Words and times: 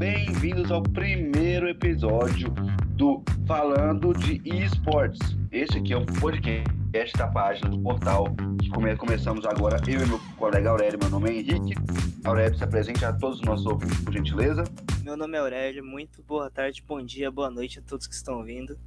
bem-vindos 0.00 0.70
ao 0.70 0.82
primeiro 0.82 1.68
episódio 1.68 2.48
do 2.96 3.22
Falando 3.46 4.14
de 4.14 4.40
Esportes. 4.46 5.20
Este 5.52 5.76
aqui 5.76 5.92
é 5.92 5.98
um 5.98 6.06
podcast 6.06 7.18
da 7.18 7.28
página 7.28 7.68
do 7.68 7.78
portal 7.82 8.24
que 8.58 8.70
come 8.70 8.96
começamos 8.96 9.44
agora, 9.44 9.76
eu 9.86 10.00
e 10.00 10.06
meu 10.06 10.18
colega 10.38 10.70
Aurélio. 10.70 10.98
Meu 10.98 11.10
nome 11.10 11.28
é 11.28 11.34
Henrique. 11.34 11.74
Aurélio, 12.24 12.56
se 12.56 12.64
apresente 12.64 13.04
a 13.04 13.12
todos 13.12 13.40
os 13.40 13.44
nossos 13.44 13.66
ouvintes, 13.66 14.00
por 14.00 14.14
gentileza. 14.14 14.64
Meu 15.04 15.18
nome 15.18 15.36
é 15.36 15.40
Aurélio, 15.40 15.84
muito 15.84 16.22
boa 16.22 16.50
tarde, 16.50 16.82
bom 16.88 17.02
dia, 17.02 17.30
boa 17.30 17.50
noite 17.50 17.78
a 17.78 17.82
todos 17.82 18.06
que 18.06 18.14
estão 18.14 18.38
ouvindo. 18.38 18.78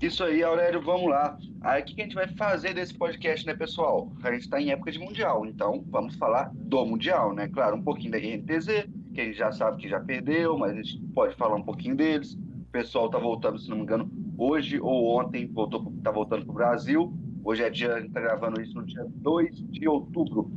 Isso 0.00 0.24
aí, 0.24 0.42
Aurélio, 0.42 0.80
vamos 0.80 1.10
lá. 1.10 1.36
Aí 1.60 1.82
o 1.82 1.84
que 1.84 2.00
a 2.00 2.04
gente 2.04 2.14
vai 2.14 2.28
fazer 2.28 2.72
desse 2.72 2.94
podcast, 2.94 3.46
né, 3.46 3.52
pessoal? 3.52 4.10
A 4.22 4.32
gente 4.32 4.44
está 4.44 4.58
em 4.58 4.70
época 4.70 4.90
de 4.90 4.98
Mundial, 4.98 5.44
então 5.44 5.84
vamos 5.90 6.16
falar 6.16 6.50
do 6.54 6.82
Mundial, 6.86 7.34
né? 7.34 7.46
Claro, 7.46 7.76
um 7.76 7.82
pouquinho 7.82 8.12
da 8.12 8.18
INTZ, 8.18 8.88
que 9.12 9.20
a 9.20 9.24
gente 9.24 9.38
já 9.38 9.52
sabe 9.52 9.78
que 9.78 9.88
já 9.88 10.00
perdeu, 10.00 10.56
mas 10.58 10.72
a 10.72 10.74
gente 10.74 10.98
pode 11.14 11.34
falar 11.36 11.56
um 11.56 11.62
pouquinho 11.62 11.96
deles. 11.96 12.34
O 12.34 12.72
pessoal 12.72 13.10
tá 13.10 13.18
voltando, 13.18 13.58
se 13.58 13.68
não 13.68 13.76
me 13.76 13.82
engano, 13.82 14.10
hoje 14.38 14.80
ou 14.80 15.18
ontem, 15.18 15.46
voltou, 15.46 15.92
tá 16.02 16.10
voltando 16.10 16.44
pro 16.44 16.54
Brasil. 16.54 17.12
Hoje 17.44 17.62
é 17.62 17.70
dia, 17.70 17.94
a 17.94 18.00
gente 18.00 18.12
tá 18.12 18.20
gravando 18.20 18.60
isso 18.60 18.74
no 18.74 18.84
dia 18.84 19.04
2 19.06 19.68
de 19.68 19.88
outubro. 19.88 20.50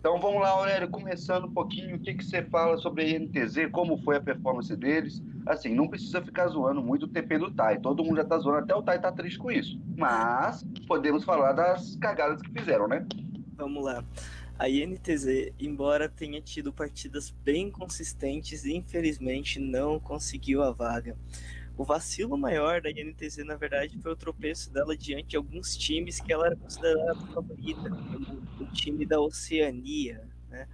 Então 0.00 0.18
vamos 0.18 0.40
lá, 0.40 0.48
Aurélio, 0.48 0.88
começando 0.88 1.44
um 1.44 1.52
pouquinho, 1.52 1.96
o 1.96 2.00
que, 2.00 2.14
que 2.14 2.24
você 2.24 2.42
fala 2.42 2.78
sobre 2.78 3.04
a 3.04 3.08
INTZ, 3.10 3.70
como 3.70 3.98
foi 3.98 4.16
a 4.16 4.20
performance 4.20 4.74
deles? 4.74 5.22
Assim, 5.46 5.74
não 5.74 5.88
precisa 5.88 6.22
ficar 6.22 6.48
zoando 6.48 6.82
muito 6.82 7.04
o 7.04 7.08
TP 7.08 7.36
do 7.36 7.50
Tai, 7.50 7.78
todo 7.80 8.02
mundo 8.02 8.16
já 8.16 8.24
tá 8.24 8.38
zoando, 8.38 8.64
até 8.64 8.74
o 8.74 8.82
Tai 8.82 8.98
tá 8.98 9.12
triste 9.12 9.38
com 9.38 9.50
isso. 9.50 9.78
Mas 9.96 10.66
podemos 10.88 11.22
falar 11.22 11.52
das 11.52 11.96
cagadas 11.96 12.40
que 12.40 12.50
fizeram, 12.50 12.88
né? 12.88 13.06
Vamos 13.56 13.84
lá. 13.84 14.02
A 14.60 14.68
INTZ, 14.68 15.54
embora 15.58 16.06
tenha 16.06 16.38
tido 16.38 16.70
partidas 16.70 17.30
bem 17.30 17.70
consistentes, 17.70 18.66
infelizmente 18.66 19.58
não 19.58 19.98
conseguiu 19.98 20.62
a 20.62 20.70
vaga. 20.70 21.16
O 21.78 21.82
vacilo 21.82 22.36
maior 22.36 22.82
da 22.82 22.90
INTZ, 22.90 23.38
na 23.38 23.56
verdade, 23.56 23.98
foi 24.02 24.12
o 24.12 24.16
tropeço 24.16 24.70
dela 24.70 24.94
diante 24.94 25.28
de 25.28 25.36
alguns 25.38 25.74
times 25.74 26.20
que 26.20 26.30
ela 26.30 26.48
era 26.48 26.56
considerada 26.56 27.14
favorita, 27.32 27.88
como 27.88 28.42
o 28.60 28.66
time 28.66 29.06
da 29.06 29.18
Oceania, 29.18 30.28
né? 30.50 30.68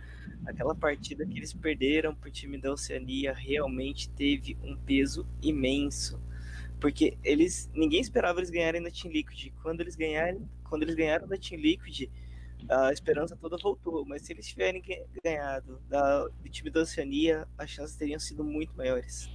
Aquela 0.44 0.74
partida 0.74 1.24
que 1.24 1.38
eles 1.38 1.52
perderam 1.52 2.12
para 2.12 2.28
o 2.28 2.32
time 2.32 2.58
da 2.58 2.72
Oceania 2.72 3.32
realmente 3.32 4.10
teve 4.10 4.58
um 4.64 4.76
peso 4.76 5.24
imenso, 5.40 6.20
porque 6.80 7.16
eles 7.22 7.70
ninguém 7.72 8.00
esperava 8.00 8.40
eles 8.40 8.50
ganharem 8.50 8.82
da 8.82 8.90
Team 8.90 9.12
Liquid. 9.12 9.52
Quando 9.62 9.80
eles 9.80 9.94
ganharem, 9.94 10.40
quando 10.64 10.82
eles 10.82 10.96
ganharam 10.96 11.28
da 11.28 11.36
Team 11.36 11.60
Liquid, 11.60 12.10
a 12.68 12.92
esperança 12.92 13.36
toda 13.36 13.56
voltou. 13.56 14.04
Mas 14.06 14.22
se 14.22 14.32
eles 14.32 14.46
tiverem 14.46 14.82
ganhado 15.24 15.80
da, 15.88 16.26
do 16.26 16.48
time 16.48 16.70
da 16.70 16.80
Oceania, 16.80 17.46
as 17.58 17.70
chances 17.70 17.96
teriam 17.96 18.18
sido 18.18 18.44
muito 18.44 18.76
maiores. 18.76 19.30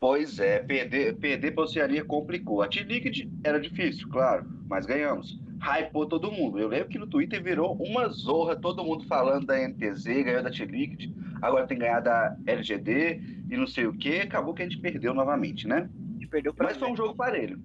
Pois 0.00 0.38
é, 0.38 0.60
perder, 0.60 1.16
perder 1.16 1.50
para 1.50 1.64
a 1.64 1.66
Oceania 1.66 2.04
complicou. 2.04 2.62
A 2.62 2.68
T-Liquid 2.68 3.30
era 3.44 3.60
difícil, 3.60 4.08
claro, 4.08 4.48
mas 4.66 4.86
ganhamos. 4.86 5.38
Hypou 5.60 6.06
todo 6.06 6.32
mundo. 6.32 6.58
Eu 6.58 6.68
lembro 6.68 6.88
que 6.88 6.98
no 6.98 7.06
Twitter 7.06 7.42
virou 7.42 7.74
uma 7.74 8.08
zorra, 8.08 8.56
todo 8.56 8.82
mundo 8.82 9.04
falando 9.06 9.46
da 9.46 9.58
NTZ, 9.58 10.04
ganhou 10.24 10.42
da 10.42 10.50
T-Liquid, 10.50 11.14
agora 11.42 11.66
tem 11.66 11.78
ganhado 11.78 12.04
da 12.04 12.34
LGD 12.46 13.20
e 13.50 13.56
não 13.58 13.66
sei 13.66 13.86
o 13.86 13.92
que. 13.92 14.20
Acabou 14.20 14.54
que 14.54 14.62
a 14.62 14.64
gente 14.64 14.80
perdeu 14.80 15.12
novamente, 15.12 15.68
né? 15.68 15.90
perdeu 16.30 16.54
mas 16.56 16.76
foi 16.76 16.90
um 16.90 16.96
jogo 16.96 17.14
parelho. 17.14 17.60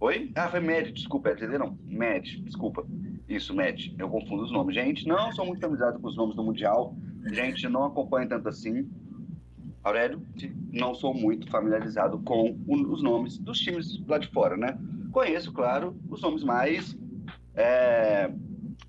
Oi? 0.00 0.32
Ah, 0.34 0.48
foi 0.48 0.60
Med, 0.60 0.90
desculpa, 0.90 1.28
LGD 1.28 1.58
não. 1.58 1.78
Med, 1.84 2.42
desculpa. 2.42 2.84
Isso, 3.28 3.54
Med. 3.54 3.94
Eu 3.98 4.08
confundo 4.08 4.42
os 4.42 4.52
nomes. 4.52 4.74
Gente, 4.74 5.06
não 5.06 5.32
sou 5.32 5.46
muito 5.46 5.60
familiarizado 5.60 6.00
com 6.00 6.08
os 6.08 6.16
nomes 6.16 6.36
do 6.36 6.44
Mundial. 6.44 6.94
Gente, 7.32 7.68
não 7.68 7.84
acompanha 7.84 8.28
tanto 8.28 8.48
assim. 8.48 8.88
Aurélio, 9.82 10.22
não 10.72 10.94
sou 10.94 11.12
muito 11.12 11.50
familiarizado 11.50 12.18
com 12.20 12.58
os 12.66 13.02
nomes 13.02 13.38
dos 13.38 13.58
times 13.58 14.02
lá 14.06 14.16
de 14.18 14.28
fora, 14.28 14.56
né? 14.56 14.78
Conheço, 15.12 15.52
claro, 15.52 15.94
os 16.08 16.22
nomes 16.22 16.42
mais 16.42 16.96
é, 17.54 18.30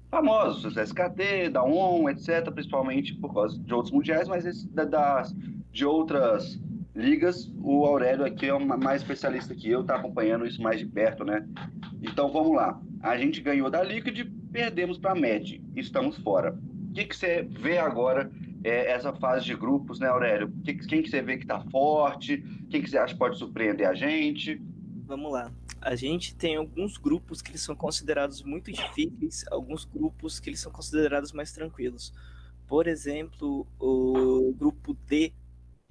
famosos, 0.09 0.77
SKT, 0.77 1.49
da 1.51 1.63
ON, 1.63 2.09
etc., 2.09 2.49
principalmente 2.51 3.13
por 3.15 3.33
causa 3.33 3.59
de 3.59 3.73
outros 3.73 3.93
mundiais, 3.93 4.29
mas 4.29 4.45
esse, 4.45 4.67
da, 4.69 4.85
das, 4.85 5.35
de 5.71 5.85
outras 5.85 6.57
ligas, 6.95 7.51
o 7.61 7.85
Aurélio 7.85 8.25
aqui 8.25 8.45
é 8.45 8.53
uma, 8.53 8.77
mais 8.77 9.01
especialista 9.01 9.53
que 9.53 9.69
eu, 9.69 9.83
tá 9.83 9.95
acompanhando 9.95 10.45
isso 10.45 10.61
mais 10.61 10.79
de 10.79 10.85
perto, 10.85 11.25
né? 11.25 11.45
Então 12.01 12.31
vamos 12.31 12.55
lá. 12.55 12.79
A 13.05 13.15
gente 13.17 13.39
ganhou 13.39 13.69
da 13.69 13.83
Liquid, 13.83 14.27
perdemos 14.51 14.97
para 14.97 15.11
a 15.11 15.15
Med, 15.15 15.61
estamos 15.75 16.17
fora. 16.17 16.57
O 16.89 16.91
que, 16.91 17.05
que 17.05 17.15
você 17.15 17.43
vê 17.43 17.77
agora 17.77 18.31
é, 18.63 18.91
essa 18.91 19.13
fase 19.13 19.45
de 19.45 19.55
grupos, 19.55 19.99
né, 19.99 20.07
Aurélio? 20.07 20.51
Quem, 20.63 20.75
quem 20.79 21.03
que 21.03 21.11
você 21.11 21.21
vê 21.21 21.37
que 21.37 21.43
está 21.43 21.61
forte? 21.69 22.43
Quem 22.67 22.81
que 22.81 22.89
você 22.89 22.97
acha 22.97 23.13
que 23.13 23.19
pode 23.19 23.37
surpreender 23.37 23.87
a 23.87 23.93
gente? 23.93 24.59
Vamos 25.05 25.31
lá. 25.31 25.51
A 25.79 25.95
gente 25.95 26.35
tem 26.35 26.55
alguns 26.55 26.97
grupos 26.97 27.43
que 27.43 27.51
eles 27.51 27.61
são 27.61 27.75
considerados 27.75 28.41
muito 28.41 28.71
difíceis, 28.71 29.45
alguns 29.51 29.85
grupos 29.85 30.39
que 30.39 30.49
eles 30.49 30.59
são 30.59 30.71
considerados 30.71 31.31
mais 31.31 31.51
tranquilos. 31.51 32.11
Por 32.65 32.87
exemplo, 32.87 33.67
o 33.79 34.51
grupo 34.57 34.95
D, 35.05 35.31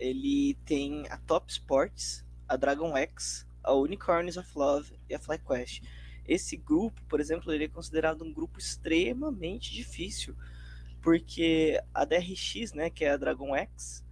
ele 0.01 0.59
tem 0.67 1.07
a 1.11 1.17
Top 1.19 1.49
Sports, 1.49 2.27
a 2.49 2.57
Dragon 2.57 2.97
X, 2.97 3.47
a 3.63 3.73
Unicorns 3.73 4.37
of 4.37 4.51
Love 4.57 4.93
e 5.09 5.15
a 5.15 5.19
FlyQuest. 5.21 5.81
Esse 6.27 6.57
grupo, 6.57 7.03
por 7.09 7.21
exemplo, 7.21 7.53
ele 7.53 7.65
é 7.65 7.69
considerado 7.69 8.25
um 8.25 8.33
grupo 8.33 8.59
extremamente 8.59 9.73
difícil 9.73 10.35
porque 11.05 11.79
a 11.93 12.07
DRX, 12.07 12.73
né, 12.73 12.89
que 12.89 13.05
é 13.05 13.11
a 13.11 13.17
Dragon 13.19 13.55
X, 13.55 14.03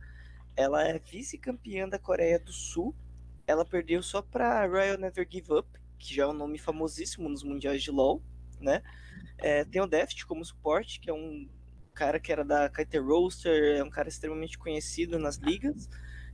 ela 0.54 0.86
é 0.86 0.98
vice-campeã 0.98 1.88
da 1.88 1.98
Coreia 1.98 2.38
do 2.38 2.52
Sul. 2.52 2.94
Ela 3.46 3.64
perdeu 3.64 4.02
só 4.02 4.20
para 4.20 4.66
Royal 4.66 4.98
Never 4.98 5.26
Give 5.28 5.54
Up, 5.54 5.66
que 5.98 6.14
já 6.14 6.24
é 6.24 6.26
um 6.26 6.34
nome 6.34 6.58
famosíssimo 6.58 7.30
nos 7.30 7.42
mundiais 7.42 7.82
de 7.82 7.90
LoL, 7.90 8.22
né? 8.60 8.82
É, 9.38 9.64
tem 9.64 9.80
o 9.80 9.86
Deft 9.86 10.26
como 10.26 10.44
suporte, 10.44 11.00
que 11.00 11.08
é 11.08 11.14
um 11.14 11.48
cara 11.94 12.20
que 12.20 12.30
era 12.30 12.44
da 12.44 12.68
Kite 12.68 12.98
Roaster, 12.98 13.78
é 13.78 13.82
um 13.82 13.90
cara 13.90 14.10
extremamente 14.10 14.58
conhecido 14.58 15.18
nas 15.18 15.36
ligas, 15.36 15.88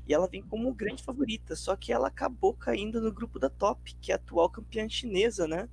e 0.09 0.15
ela 0.15 0.27
vem 0.27 0.43
como 0.43 0.73
grande 0.73 1.03
favorita, 1.03 1.55
só 1.55 1.77
que 1.77 1.93
ela 1.93 2.09
acabou 2.09 2.55
caindo 2.55 2.99
no 2.99 3.13
grupo 3.13 3.39
da 3.39 3.51
Top, 3.51 3.95
que 4.01 4.11
é 4.11 4.15
a 4.15 4.17
atual 4.17 4.49
campeã 4.49 4.89
chinesa, 4.89 5.47
né? 5.47 5.69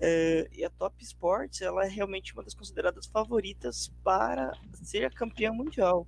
É, 0.00 0.48
e 0.52 0.64
a 0.64 0.70
Top 0.70 0.96
Sports 1.04 1.60
ela 1.60 1.84
é 1.84 1.88
realmente 1.88 2.32
uma 2.32 2.42
das 2.42 2.54
consideradas 2.54 3.06
favoritas 3.06 3.92
para 4.02 4.52
ser 4.72 5.04
a 5.04 5.10
campeã 5.10 5.52
mundial. 5.52 6.06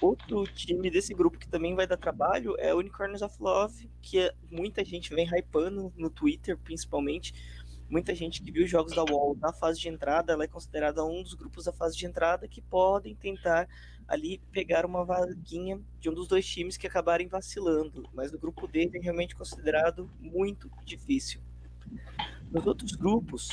Outro 0.00 0.44
time 0.46 0.90
desse 0.90 1.12
grupo 1.12 1.38
que 1.38 1.48
também 1.48 1.74
vai 1.74 1.86
dar 1.86 1.98
trabalho 1.98 2.54
é 2.58 2.74
Unicorns 2.74 3.20
of 3.20 3.36
Love, 3.38 3.90
que 4.00 4.32
muita 4.50 4.82
gente 4.82 5.14
vem 5.14 5.28
hypando 5.28 5.92
no 5.94 6.08
Twitter, 6.08 6.56
principalmente. 6.56 7.34
Muita 7.90 8.14
gente 8.14 8.40
que 8.40 8.50
viu 8.50 8.64
os 8.64 8.70
jogos 8.70 8.94
da 8.94 9.02
Wall 9.02 9.36
na 9.36 9.52
fase 9.52 9.80
de 9.80 9.88
entrada, 9.88 10.32
ela 10.32 10.44
é 10.44 10.48
considerada 10.48 11.04
um 11.04 11.22
dos 11.22 11.34
grupos 11.34 11.64
da 11.64 11.72
fase 11.72 11.98
de 11.98 12.06
entrada 12.06 12.48
que 12.48 12.62
podem 12.62 13.14
tentar 13.14 13.68
ali 14.10 14.42
pegar 14.50 14.84
uma 14.84 15.04
vaguinha 15.04 15.80
de 16.00 16.10
um 16.10 16.12
dos 16.12 16.26
dois 16.26 16.44
times 16.44 16.76
que 16.76 16.86
acabarem 16.86 17.28
vacilando. 17.28 18.02
Mas 18.12 18.34
o 18.34 18.38
grupo 18.38 18.66
dele 18.66 18.98
é 18.98 19.00
realmente 19.00 19.36
considerado 19.36 20.10
muito 20.18 20.68
difícil. 20.84 21.40
Nos 22.50 22.66
outros 22.66 22.96
grupos, 22.96 23.48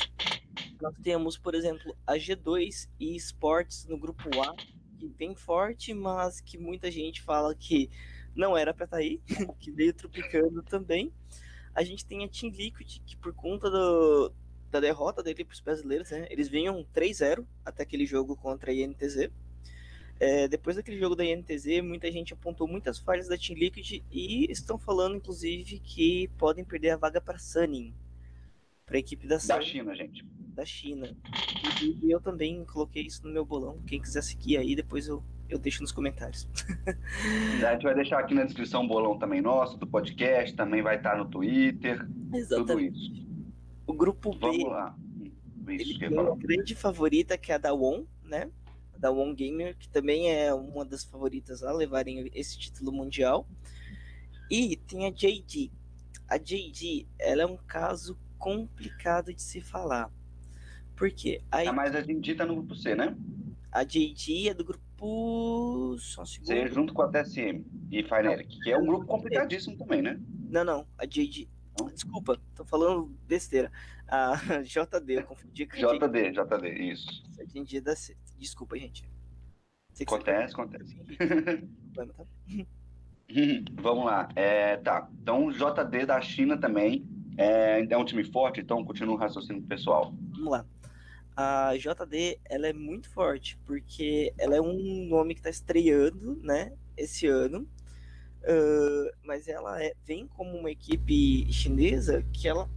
nós 0.82 0.96
temos, 1.04 1.38
por 1.38 1.54
exemplo, 1.54 1.96
a 2.08 2.14
G2 2.14 2.90
e 3.00 3.16
Esportes 3.16 3.86
no 3.86 4.00
grupo 4.00 4.28
A, 4.42 4.56
que 4.98 5.08
vem 5.08 5.36
forte, 5.36 5.94
mas 5.94 6.42
que 6.42 6.58
muita 6.58 6.90
gente 6.90 7.22
fala 7.22 7.54
que 7.54 7.92
não 8.36 8.58
era 8.58 8.74
para 8.74 8.86
estar 8.86 8.98
tá 8.98 9.04
aí, 9.04 9.22
que 9.60 9.72
veio 9.72 9.94
tropicando 9.94 10.64
também. 10.64 11.14
A 11.76 11.84
gente 11.84 12.04
tem 12.04 12.26
a 12.26 12.28
Team 12.28 12.52
Liquid, 12.52 13.00
que 13.06 13.16
por 13.16 13.32
conta 13.32 13.70
do, 13.70 14.34
da 14.72 14.80
derrota 14.80 15.22
dele 15.22 15.46
para 15.46 15.54
os 15.54 15.60
brasileiros, 15.60 16.10
né, 16.10 16.26
eles 16.32 16.48
vinham 16.48 16.84
3-0 16.96 17.46
até 17.64 17.84
aquele 17.84 18.08
jogo 18.08 18.36
contra 18.36 18.72
a 18.72 18.74
INTZ. 18.74 19.30
É, 20.20 20.48
depois 20.48 20.76
daquele 20.76 21.00
jogo 21.00 21.16
da 21.16 21.24
INTZ, 21.24 21.82
muita 21.84 22.12
gente 22.12 22.34
apontou 22.34 22.68
muitas 22.68 22.98
falhas 22.98 23.28
da 23.28 23.38
Team 23.38 23.58
Liquid 23.58 24.04
e 24.12 24.52
estão 24.52 24.78
falando, 24.78 25.16
inclusive, 25.16 25.80
que 25.80 26.28
podem 26.38 26.66
perder 26.66 26.92
a 26.92 26.98
vaga 26.98 27.22
para 27.22 27.38
Sunning, 27.38 27.94
para 28.86 28.98
a 28.98 29.00
equipe 29.00 29.28
da, 29.28 29.38
da 29.38 29.62
China, 29.62 29.96
gente. 29.96 30.26
Da 30.56 30.66
China. 30.66 31.16
E 31.84 32.12
eu 32.12 32.20
também 32.20 32.66
coloquei 32.66 33.04
isso 33.04 33.24
no 33.28 33.32
meu 33.32 33.46
bolão. 33.46 33.80
Quem 33.86 34.02
quiser 34.02 34.24
seguir 34.24 34.58
aí, 34.58 34.76
depois 34.76 35.08
eu, 35.08 35.24
eu 35.48 35.60
deixo 35.60 35.84
nos 35.84 35.92
comentários. 35.92 36.48
a 37.64 37.74
gente 37.74 37.84
vai 37.84 37.94
deixar 37.94 38.20
aqui 38.20 38.34
na 38.34 38.44
descrição 38.44 38.86
o 38.86 38.88
bolão 38.88 39.20
também 39.20 39.40
nosso, 39.40 39.78
do 39.78 39.86
podcast, 39.86 40.56
também 40.56 40.82
vai 40.82 40.98
estar 40.98 41.16
no 41.16 41.26
Twitter. 41.30 42.08
Exatamente. 42.34 42.66
Tudo 42.66 42.80
isso. 42.80 43.28
O 43.86 43.94
grupo 43.94 44.32
B. 44.32 44.40
Vamos 44.40 44.64
lá. 44.64 44.98
Isso 45.70 45.92
ele 45.92 46.00
tem 46.00 46.10
uma 46.10 46.36
grande 46.36 46.74
favorita, 46.74 47.38
que 47.38 47.52
é 47.52 47.56
a 47.56 47.58
da 47.58 47.74
Won, 47.74 48.06
né? 48.24 48.50
Da 48.98 49.12
Won 49.12 49.34
Gamer, 49.34 49.78
que 49.78 49.90
também 49.90 50.32
é 50.32 50.54
uma 50.54 50.84
das 50.84 51.04
favoritas 51.04 51.64
a 51.64 51.72
levarem 51.72 52.30
esse 52.34 52.58
título 52.58 52.92
mundial. 52.92 53.48
E 54.50 54.76
tem 54.76 55.06
a 55.06 55.12
JD. 55.12 55.72
A 56.28 56.38
JD, 56.38 57.08
ela 57.20 57.44
é 57.44 57.46
um 57.46 57.58
caso 57.58 58.18
complicado 58.38 59.34
de 59.34 59.42
se 59.42 59.62
falar. 59.62 60.12
Porque 60.96 61.42
aí, 61.52 61.68
ah, 61.68 61.74
mas 61.74 61.96
a 61.96 62.02
JD 62.02 62.36
tá 62.36 62.46
no 62.46 62.56
grupo 62.56 62.76
C, 62.76 62.96
né? 62.96 63.16
A 63.72 63.84
JD 63.84 64.50
é 64.50 64.54
do 64.54 64.66
grupo. 64.66 65.96
Só 66.00 66.24
um 66.24 66.26
segundo. 66.26 66.48
Você 66.48 66.68
junto 66.68 66.94
com 66.94 67.04
a 67.04 67.08
TSM 67.08 67.64
e 67.92 68.04
Fnatic, 68.04 68.50
que 68.64 68.72
é 68.72 68.78
um 68.78 68.86
grupo 68.86 69.06
complicadíssimo 69.06 69.78
também, 69.78 70.02
né? 70.02 70.20
Não, 70.50 70.64
não. 70.64 70.88
A 70.98 71.06
JD. 71.06 71.48
Desculpa, 71.94 72.40
tô 72.56 72.66
falando 72.66 73.06
besteira. 73.28 73.72
A 74.08 74.36
JD, 74.64 75.14
eu 75.14 75.24
confundi 75.24 75.66
com 75.66 75.76
JD, 75.76 76.32
JD, 76.32 76.70
isso. 76.92 77.24
JD 77.46 77.82
da 77.82 77.96
C. 77.96 78.16
Desculpa, 78.38 78.78
gente. 78.78 79.08
Acontece, 80.02 80.54
acontece. 80.54 80.96
Tá? 81.96 82.06
Vamos 83.82 84.06
lá. 84.06 84.30
É, 84.36 84.78
tá. 84.78 85.10
Então, 85.22 85.52
JD 85.52 86.06
da 86.06 86.22
China 86.22 86.58
também 86.58 87.06
é, 87.38 87.86
é 87.90 87.98
um 87.98 88.06
time 88.06 88.24
forte, 88.24 88.62
então 88.62 88.86
continua 88.86 89.16
o 89.16 89.18
raciocínio 89.18 89.64
pessoal. 89.64 90.14
Vamos 90.32 90.52
lá. 90.52 90.66
A 91.36 91.74
JD, 91.76 92.40
ela 92.46 92.68
é 92.68 92.74
muito 92.74 93.10
forte, 93.10 93.58
porque 93.66 94.34
ela 94.40 94.56
é 94.56 94.62
um 94.62 95.08
nome 95.08 95.36
que 95.36 95.40
está 95.40 95.50
estreando, 95.50 96.40
né, 96.42 96.74
esse 96.96 97.28
ano. 97.28 97.68
Uh, 98.48 99.12
mas 99.26 99.50
ela 99.50 99.84
é, 99.84 99.94
vem 100.06 100.26
como 100.26 100.58
uma 100.58 100.72
equipe 100.72 101.52
chinesa 101.52 102.24
que 102.32 102.48
ela, 102.48 102.70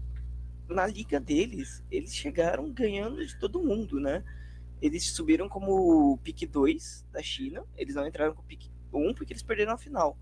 na 0.69 0.85
liga 0.85 1.21
deles, 1.21 1.81
eles 1.89 2.13
chegaram 2.13 2.73
ganhando 2.73 3.25
de 3.25 3.39
todo 3.39 3.63
mundo, 3.63 4.01
né? 4.01 4.25
Eles 4.83 5.13
subiram 5.13 5.49
como 5.49 6.19
pick 6.25 6.45
2 6.51 7.07
da 7.13 7.23
China, 7.23 7.65
eles 7.77 7.95
não 7.95 8.05
entraram 8.05 8.35
com 8.35 8.43
pick 8.43 8.69
1 8.93 9.15
porque 9.15 9.33
eles 9.33 9.45
perderam 9.45 9.75
a 9.75 9.79
final. 9.79 10.19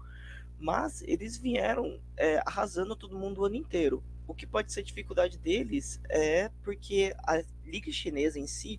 Mas 0.59 1.01
eles 1.03 1.39
vieram 1.39 1.99
é, 2.15 2.43
arrasando 2.45 2.95
todo 2.95 3.19
mundo 3.19 3.41
o 3.41 3.45
ano 3.47 3.55
inteiro. 3.55 4.05
O 4.27 4.35
que 4.35 4.47
pode 4.47 4.71
ser 4.71 4.83
dificuldade 4.83 5.39
deles 5.39 5.99
é 6.11 6.51
porque 6.63 7.15
a 7.27 7.43
liga 7.65 7.91
chinesa 7.91 8.39
em 8.39 8.47
si, 8.47 8.79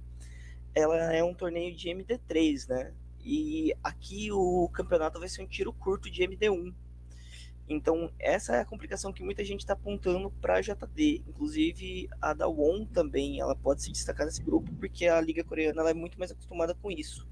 ela 0.76 1.14
é 1.14 1.24
um 1.24 1.34
torneio 1.34 1.76
de 1.76 1.90
MD3, 1.90 2.68
né? 2.68 2.94
E 3.32 3.76
aqui 3.84 4.32
o 4.32 4.68
campeonato 4.70 5.20
vai 5.20 5.30
ser 5.30 5.44
um 5.44 5.48
tiro 5.48 5.72
curto 5.72 6.10
de 6.10 6.24
MD1. 6.24 6.74
Então, 7.68 8.12
essa 8.18 8.56
é 8.56 8.62
a 8.62 8.66
complicação 8.66 9.14
que 9.14 9.22
muita 9.22 9.46
gente 9.46 9.60
está 9.60 9.74
apontando 9.74 10.32
para 10.42 10.56
a 10.56 10.62
JD. 10.62 11.22
Inclusive, 11.28 12.10
a 12.20 12.34
da 12.34 12.48
Won 12.48 12.86
também, 12.86 13.40
ela 13.40 13.56
pode 13.56 13.84
se 13.84 13.92
destacar 13.92 14.26
nesse 14.26 14.42
grupo, 14.42 14.74
porque 14.80 15.06
a 15.06 15.22
Liga 15.22 15.44
Coreana 15.44 15.80
ela 15.80 15.92
é 15.92 15.94
muito 15.94 16.18
mais 16.18 16.32
acostumada 16.32 16.74
com 16.74 16.90
isso. 16.90 17.28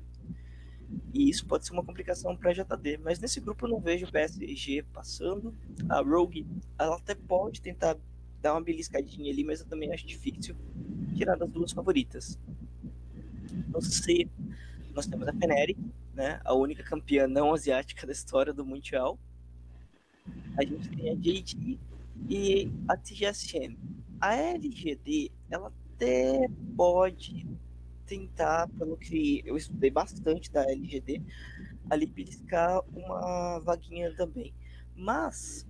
E 1.11 1.31
isso 1.31 1.47
pode 1.47 1.65
ser 1.65 1.73
uma 1.73 1.83
complicação 1.83 2.37
para 2.37 2.51
a 2.51 2.53
JD. 2.53 2.99
Mas 2.99 3.19
nesse 3.19 3.39
grupo 3.39 3.65
eu 3.65 3.71
não 3.71 3.79
vejo 3.79 4.05
o 4.05 4.11
PSG 4.11 4.83
passando. 4.93 5.51
A 5.89 6.01
Rogue, 6.01 6.45
ela 6.77 6.97
até 6.97 7.15
pode 7.15 7.59
tentar 7.59 7.97
dar 8.39 8.53
uma 8.53 8.61
beliscadinha 8.61 9.31
ali, 9.31 9.43
mas 9.43 9.61
eu 9.61 9.65
também 9.65 9.91
acho 9.91 10.05
difícil 10.05 10.55
tirar 11.15 11.35
das 11.37 11.49
duas 11.49 11.71
favoritas. 11.71 12.39
No 13.69 13.81
C, 13.81 14.29
nós 14.97 15.05
temos 15.07 15.27
a 15.27 15.33
Feneric, 15.33 15.79
né, 16.13 16.41
a 16.43 16.53
única 16.53 16.83
campeã 16.83 17.27
não 17.27 17.53
asiática 17.53 18.05
da 18.05 18.11
história 18.11 18.51
do 18.51 18.65
Mundial 18.65 19.17
a 20.57 20.65
gente 20.65 20.89
tem 20.89 21.11
a 21.11 21.15
JD 21.15 21.79
e 22.27 22.71
a 22.87 22.97
TGSM. 22.97 23.77
A 24.19 24.35
LGD, 24.35 25.31
ela 25.49 25.71
até 25.95 26.49
pode 26.75 27.47
tentar, 28.05 28.67
pelo 28.69 28.97
que 28.97 29.43
eu 29.45 29.55
estudei 29.55 29.91
bastante 29.91 30.51
da 30.51 30.63
LGD, 30.63 31.21
ali 31.89 32.05
beliscar 32.07 32.81
uma 32.91 33.59
vaguinha 33.59 34.13
também. 34.15 34.53
Mas, 34.97 35.65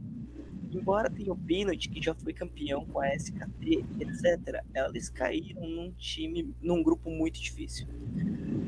embora 0.71 1.09
tenha 1.09 1.33
o 1.33 1.37
Pinot, 1.37 1.89
que 1.89 2.01
já 2.01 2.15
foi 2.15 2.33
campeão 2.33 2.85
com 2.85 2.99
a 2.99 3.13
SKT, 3.13 3.85
etc., 3.99 4.63
eles 4.89 5.09
caíram 5.09 5.67
num 5.67 5.91
time, 5.91 6.55
num 6.61 6.81
grupo 6.81 7.11
muito 7.11 7.39
difícil. 7.39 7.87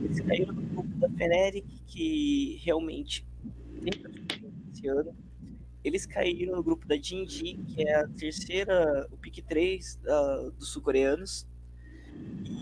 Eles 0.04 0.20
caíram 0.20 0.54
no 0.54 0.62
grupo 0.62 0.96
da 0.98 1.10
Feneric, 1.10 1.66
que 1.88 2.60
realmente 2.64 3.26
tem 3.82 3.94
esse 4.72 4.88
ano 4.88 5.16
eles 5.84 6.06
caíram 6.06 6.56
no 6.56 6.64
grupo 6.64 6.86
da 6.86 6.96
Jinji, 6.96 7.58
que 7.68 7.88
é 7.88 7.96
a 7.96 8.08
terceira, 8.08 9.08
o 9.12 9.18
pick 9.18 9.42
3 9.46 10.00
uh, 10.04 10.52
dos 10.52 10.70
sul-coreanos, 10.70 11.48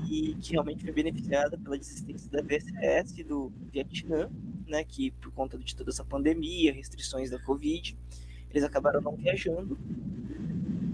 e 0.10 0.36
que 0.36 0.52
realmente 0.52 0.84
foi 0.84 0.94
beneficiada 0.94 1.58
pela 1.58 1.78
desistência 1.78 2.30
da 2.30 2.42
VSS 2.42 3.24
do 3.24 3.52
Vietnã, 3.72 4.30
né, 4.68 4.84
que 4.84 5.12
por 5.12 5.31
conta 5.31 5.58
de 5.58 5.75
toda 5.75 5.90
essa 5.90 6.04
pandemia, 6.04 6.74
restrições 6.74 7.30
da 7.30 7.40
Covid, 7.40 7.98
eles 8.50 8.64
acabaram 8.64 9.02
não 9.02 9.16
viajando. 9.16 9.78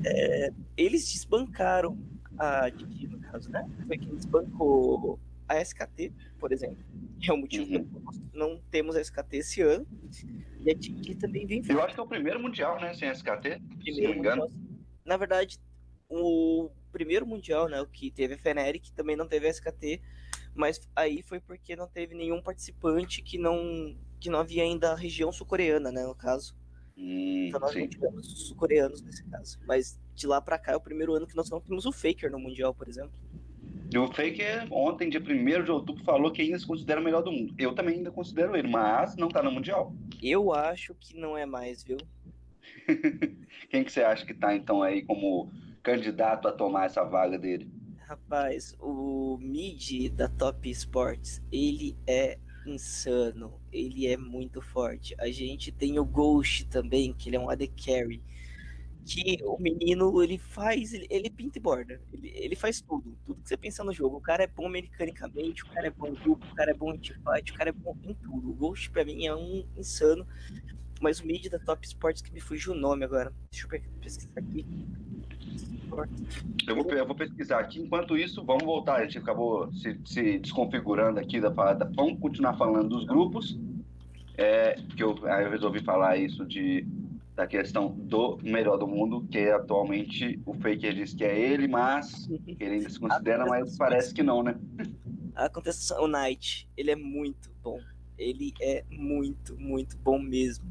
É, 0.06 0.52
eles 0.76 1.12
desbancaram 1.12 1.98
a 2.38 2.70
Jinji, 2.70 3.08
no 3.08 3.20
caso, 3.20 3.50
né? 3.50 3.68
Foi 3.88 3.98
quem 3.98 4.16
desbancou 4.16 5.20
a 5.48 5.62
SKT, 5.62 6.12
por 6.40 6.52
exemplo. 6.52 6.84
É 7.26 7.32
o 7.32 7.38
motivo 7.38 7.74
uhum. 7.74 7.86
que 7.86 8.38
não 8.38 8.60
temos 8.70 8.96
a 8.96 9.02
SKT 9.02 9.38
esse 9.38 9.62
ano. 9.62 9.88
E 10.60 10.72
a 10.72 10.76
Tiki 10.76 11.16
também 11.16 11.46
vem 11.46 11.62
Eu 11.68 11.82
acho 11.82 11.94
que 11.94 12.00
é 12.00 12.04
o 12.04 12.08
primeiro 12.08 12.40
mundial, 12.40 12.80
né, 12.80 12.94
sem 12.94 13.10
SKT, 13.10 13.62
primeiro 13.82 13.96
se 13.96 14.02
não 14.02 14.12
me 14.12 14.18
engano. 14.18 14.48
Na 15.06 15.18
verdade, 15.18 15.60
o 16.10 16.70
primeiro 16.92 17.26
mundial, 17.26 17.68
né, 17.68 17.82
o 17.82 17.88
que 17.88 18.12
teve 18.12 18.36
a 18.36 18.38
Feneric, 18.38 18.92
também 18.94 19.16
não 19.16 19.28
teve 19.28 19.48
a 19.48 19.50
SKT, 19.50 20.02
mas 20.56 20.80
aí 20.96 21.22
foi 21.22 21.40
porque 21.40 21.76
não 21.76 21.88
teve 21.88 22.16
nenhum 22.16 22.42
participante 22.42 23.22
que 23.22 23.38
não 23.38 23.96
que 24.20 24.30
não 24.30 24.40
havia 24.40 24.64
ainda 24.64 24.92
a 24.92 24.96
região 24.96 25.32
sul-coreana, 25.32 25.92
né, 25.92 26.06
no 26.06 26.16
caso. 26.16 26.56
Hum, 26.98 27.48
então 27.48 27.60
nós 27.60 27.74
sim. 27.74 27.82
não 27.82 27.88
tivemos 27.88 28.48
sul-coreanos 28.48 29.02
nesse 29.02 29.24
caso. 29.26 29.60
Mas 29.68 30.00
de 30.16 30.26
lá 30.28 30.40
para 30.40 30.58
cá 30.58 30.72
é 30.72 30.76
o 30.76 30.82
primeiro 30.82 31.14
ano 31.14 31.28
que 31.28 31.36
nós 31.36 31.50
não 31.50 31.60
temos 31.60 31.86
o 31.86 31.92
Faker 31.92 32.32
no 32.32 32.40
mundial, 32.40 32.74
por 32.74 32.88
exemplo. 32.88 33.12
E 33.94 33.98
o 33.98 34.08
Faker, 34.08 34.68
ontem, 34.72 35.10
dia 35.10 35.20
1 35.20 35.64
de 35.64 35.72
outubro, 35.72 36.04
falou 36.04 36.32
que 36.32 36.42
ainda 36.42 36.58
se 36.58 36.66
considera 36.66 37.00
o 37.00 37.04
melhor 37.04 37.22
do 37.22 37.32
mundo. 37.32 37.54
Eu 37.60 37.76
também 37.76 37.98
ainda 37.98 38.12
considero 38.12 38.56
ele, 38.56 38.68
mas 38.68 39.16
não 39.16 39.30
tá 39.30 39.44
no 39.44 39.52
Mundial. 39.52 39.94
Eu 40.22 40.52
acho 40.52 40.96
que 40.96 41.16
não 41.16 41.38
é 41.38 41.46
mais, 41.46 41.84
viu? 41.84 41.98
Quem 43.70 43.84
que 43.84 43.92
você 43.92 44.02
acha 44.02 44.26
que 44.26 44.34
tá, 44.34 44.56
então, 44.56 44.82
aí 44.82 45.04
como 45.04 45.52
candidato 45.84 46.48
a 46.48 46.52
tomar 46.52 46.86
essa 46.86 47.04
vaga 47.04 47.38
dele? 47.38 47.70
Rapaz, 48.14 48.76
o 48.80 49.40
mid 49.42 50.12
da 50.12 50.30
Top 50.30 50.70
Sports, 50.70 51.42
ele 51.52 51.98
é 52.06 52.38
insano. 52.64 53.60
Ele 53.72 54.06
é 54.06 54.16
muito 54.16 54.62
forte. 54.62 55.16
A 55.20 55.32
gente 55.32 55.72
tem 55.72 55.98
o 55.98 56.06
Ghost 56.06 56.68
também, 56.68 57.12
que 57.12 57.30
ele 57.30 57.38
é 57.38 57.40
um 57.40 57.50
AD 57.50 57.68
Carry 57.70 58.22
que 59.04 59.38
o 59.44 59.58
menino 59.60 60.22
ele 60.22 60.38
faz, 60.38 60.94
ele, 60.94 61.08
ele 61.10 61.30
pinta 61.30 61.58
e 61.58 61.62
borda, 61.62 62.00
ele, 62.14 62.32
ele 62.36 62.56
faz 62.56 62.80
tudo, 62.80 63.18
tudo 63.26 63.42
que 63.42 63.50
você 63.50 63.58
pensa 63.58 63.84
no 63.84 63.92
jogo. 63.92 64.18
O 64.18 64.22
cara 64.22 64.44
é 64.44 64.48
bom 64.48 64.70
mecanicamente, 64.70 65.64
o 65.64 65.68
cara 65.68 65.88
é 65.88 65.90
bom 65.90 66.08
em 66.08 66.14
grupo, 66.14 66.46
o 66.46 66.56
cara 66.56 66.72
é 66.72 66.74
bom 66.74 66.94
em 66.94 67.00
teamfight, 67.00 67.52
o 67.52 67.56
cara 67.56 67.70
é 67.70 67.74
bom 67.74 67.98
em 68.04 68.14
tudo. 68.14 68.50
O 68.50 68.54
Ghost 68.54 68.92
pra 68.92 69.04
mim 69.04 69.26
é 69.26 69.36
um 69.36 69.66
insano, 69.76 70.26
mas 71.04 71.20
o 71.20 71.28
mid 71.28 71.50
da 71.50 71.60
Top 71.60 71.86
Sports 71.86 72.22
que 72.22 72.34
me 72.34 72.40
fugiu 72.40 72.74
o 72.74 72.76
nome 72.76 73.04
agora. 73.04 73.32
Deixa 73.52 73.68
eu 73.68 73.82
pesquisar 74.02 74.40
aqui. 74.40 74.66
Eu 76.66 76.76
vou, 76.76 76.92
eu 76.92 77.06
vou 77.06 77.16
pesquisar 77.16 77.60
aqui. 77.60 77.82
Enquanto 77.82 78.18
isso, 78.18 78.44
vamos 78.44 78.64
voltar. 78.64 78.96
A 78.96 79.04
gente 79.04 79.18
acabou 79.18 79.72
se, 79.74 80.00
se 80.06 80.40
desconfigurando 80.40 81.20
aqui 81.20 81.40
da 81.40 81.52
parada. 81.52 81.92
Vamos 81.94 82.20
continuar 82.20 82.58
falando 82.58 82.90
dos 82.90 83.06
grupos. 83.06 83.60
É, 84.36 84.76
que 84.96 85.04
eu, 85.04 85.16
eu 85.16 85.52
resolvi 85.52 85.84
falar 85.84 86.18
isso 86.18 86.44
de 86.46 86.88
da 87.36 87.48
questão 87.48 87.88
do 87.88 88.38
melhor 88.44 88.78
do 88.78 88.88
mundo, 88.88 89.26
que 89.30 89.50
atualmente 89.50 90.40
o 90.46 90.54
Faker 90.54 90.94
diz 90.94 91.16
que 91.16 91.24
é 91.24 91.38
ele, 91.38 91.68
mas 91.68 92.30
ele 92.30 92.76
ainda 92.76 92.90
se 92.90 93.00
considera, 93.00 93.44
mas 93.46 93.76
parece 93.76 94.14
que 94.14 94.22
não, 94.22 94.44
né? 94.44 94.56
Acontece 95.36 95.92
o 95.96 96.08
Knight, 96.08 96.70
ele 96.78 96.92
é 96.92 96.96
muito 96.96 97.52
bom. 97.64 97.80
Ele 98.20 98.54
é 98.62 98.84
muito, 98.92 99.60
muito 99.60 99.98
bom 99.98 100.20
mesmo. 100.20 100.64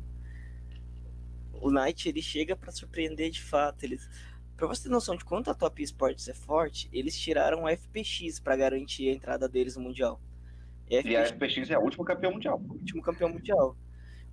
O 1.60 1.70
Knight 1.70 2.08
ele 2.08 2.22
chega 2.22 2.56
para 2.56 2.72
surpreender 2.72 3.30
de 3.30 3.42
fato. 3.42 3.84
Eles, 3.84 4.08
para 4.56 4.66
você 4.66 4.84
ter 4.84 4.88
noção 4.88 5.16
de 5.16 5.24
quanto 5.24 5.50
a 5.50 5.54
Top 5.54 5.82
Esports 5.82 6.28
é 6.28 6.34
forte, 6.34 6.88
eles 6.92 7.18
tiraram 7.18 7.64
o 7.64 7.68
FPX 7.68 8.40
para 8.40 8.56
garantir 8.56 9.08
a 9.08 9.12
entrada 9.12 9.48
deles 9.48 9.76
no 9.76 9.82
mundial. 9.82 10.20
E 10.88 10.96
a 10.96 11.00
FPX, 11.00 11.12
e 11.12 11.16
a 11.16 11.26
FPX 11.26 11.70
é 11.70 11.74
a 11.74 11.80
última 11.80 12.04
campeão 12.04 12.32
mundial. 12.32 12.60
O 12.68 12.72
último 12.72 13.02
campeão 13.02 13.28
mundial. 13.28 13.76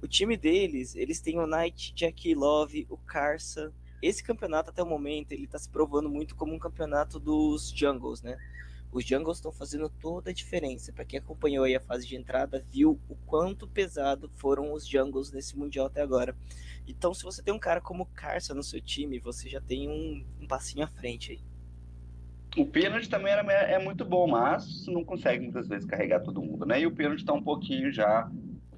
O 0.01 0.07
time 0.07 0.37
deles, 0.37 0.95
eles 0.95 1.19
têm 1.19 1.39
o 1.39 1.45
Knight, 1.45 1.93
Jack 1.93 2.33
Love, 2.33 2.87
o 2.89 2.97
Carson. 2.97 3.71
Esse 4.01 4.23
campeonato, 4.23 4.69
até 4.69 4.81
o 4.81 4.85
momento, 4.85 5.33
ele 5.33 5.45
tá 5.45 5.59
se 5.59 5.69
provando 5.69 6.09
muito 6.09 6.35
como 6.35 6.53
um 6.53 6.59
campeonato 6.59 7.19
dos 7.19 7.69
jungles, 7.69 8.21
né? 8.21 8.37
Os 8.91 9.05
jungles 9.05 9.37
estão 9.37 9.51
fazendo 9.51 9.89
toda 9.89 10.31
a 10.31 10.33
diferença. 10.33 10.91
Para 10.91 11.05
quem 11.05 11.19
acompanhou 11.19 11.63
aí 11.63 11.75
a 11.75 11.79
fase 11.79 12.07
de 12.07 12.15
entrada, 12.15 12.65
viu 12.71 12.99
o 13.07 13.15
quanto 13.25 13.67
pesado 13.67 14.29
foram 14.35 14.73
os 14.73 14.87
jungles 14.87 15.31
nesse 15.31 15.57
Mundial 15.57 15.85
até 15.85 16.01
agora. 16.01 16.35
Então, 16.87 17.13
se 17.13 17.23
você 17.23 17.43
tem 17.43 17.53
um 17.53 17.59
cara 17.59 17.79
como 17.79 18.03
o 18.03 18.07
Carson 18.07 18.55
no 18.55 18.63
seu 18.63 18.81
time, 18.81 19.19
você 19.19 19.47
já 19.47 19.61
tem 19.61 19.87
um, 19.87 20.25
um 20.41 20.47
passinho 20.47 20.83
à 20.83 20.87
frente 20.87 21.33
aí. 21.33 21.39
O 22.57 22.65
pênalti 22.65 23.07
também 23.07 23.31
era, 23.31 23.43
é 23.53 23.77
muito 23.77 24.03
bom, 24.03 24.27
mas 24.27 24.87
não 24.87 25.03
consegue 25.03 25.43
muitas 25.43 25.67
vezes 25.67 25.85
carregar 25.85 26.21
todo 26.21 26.41
mundo, 26.41 26.65
né? 26.65 26.81
E 26.81 26.87
o 26.87 26.91
pênalti 26.91 27.23
tá 27.23 27.31
um 27.31 27.43
pouquinho 27.43 27.91
já 27.91 28.29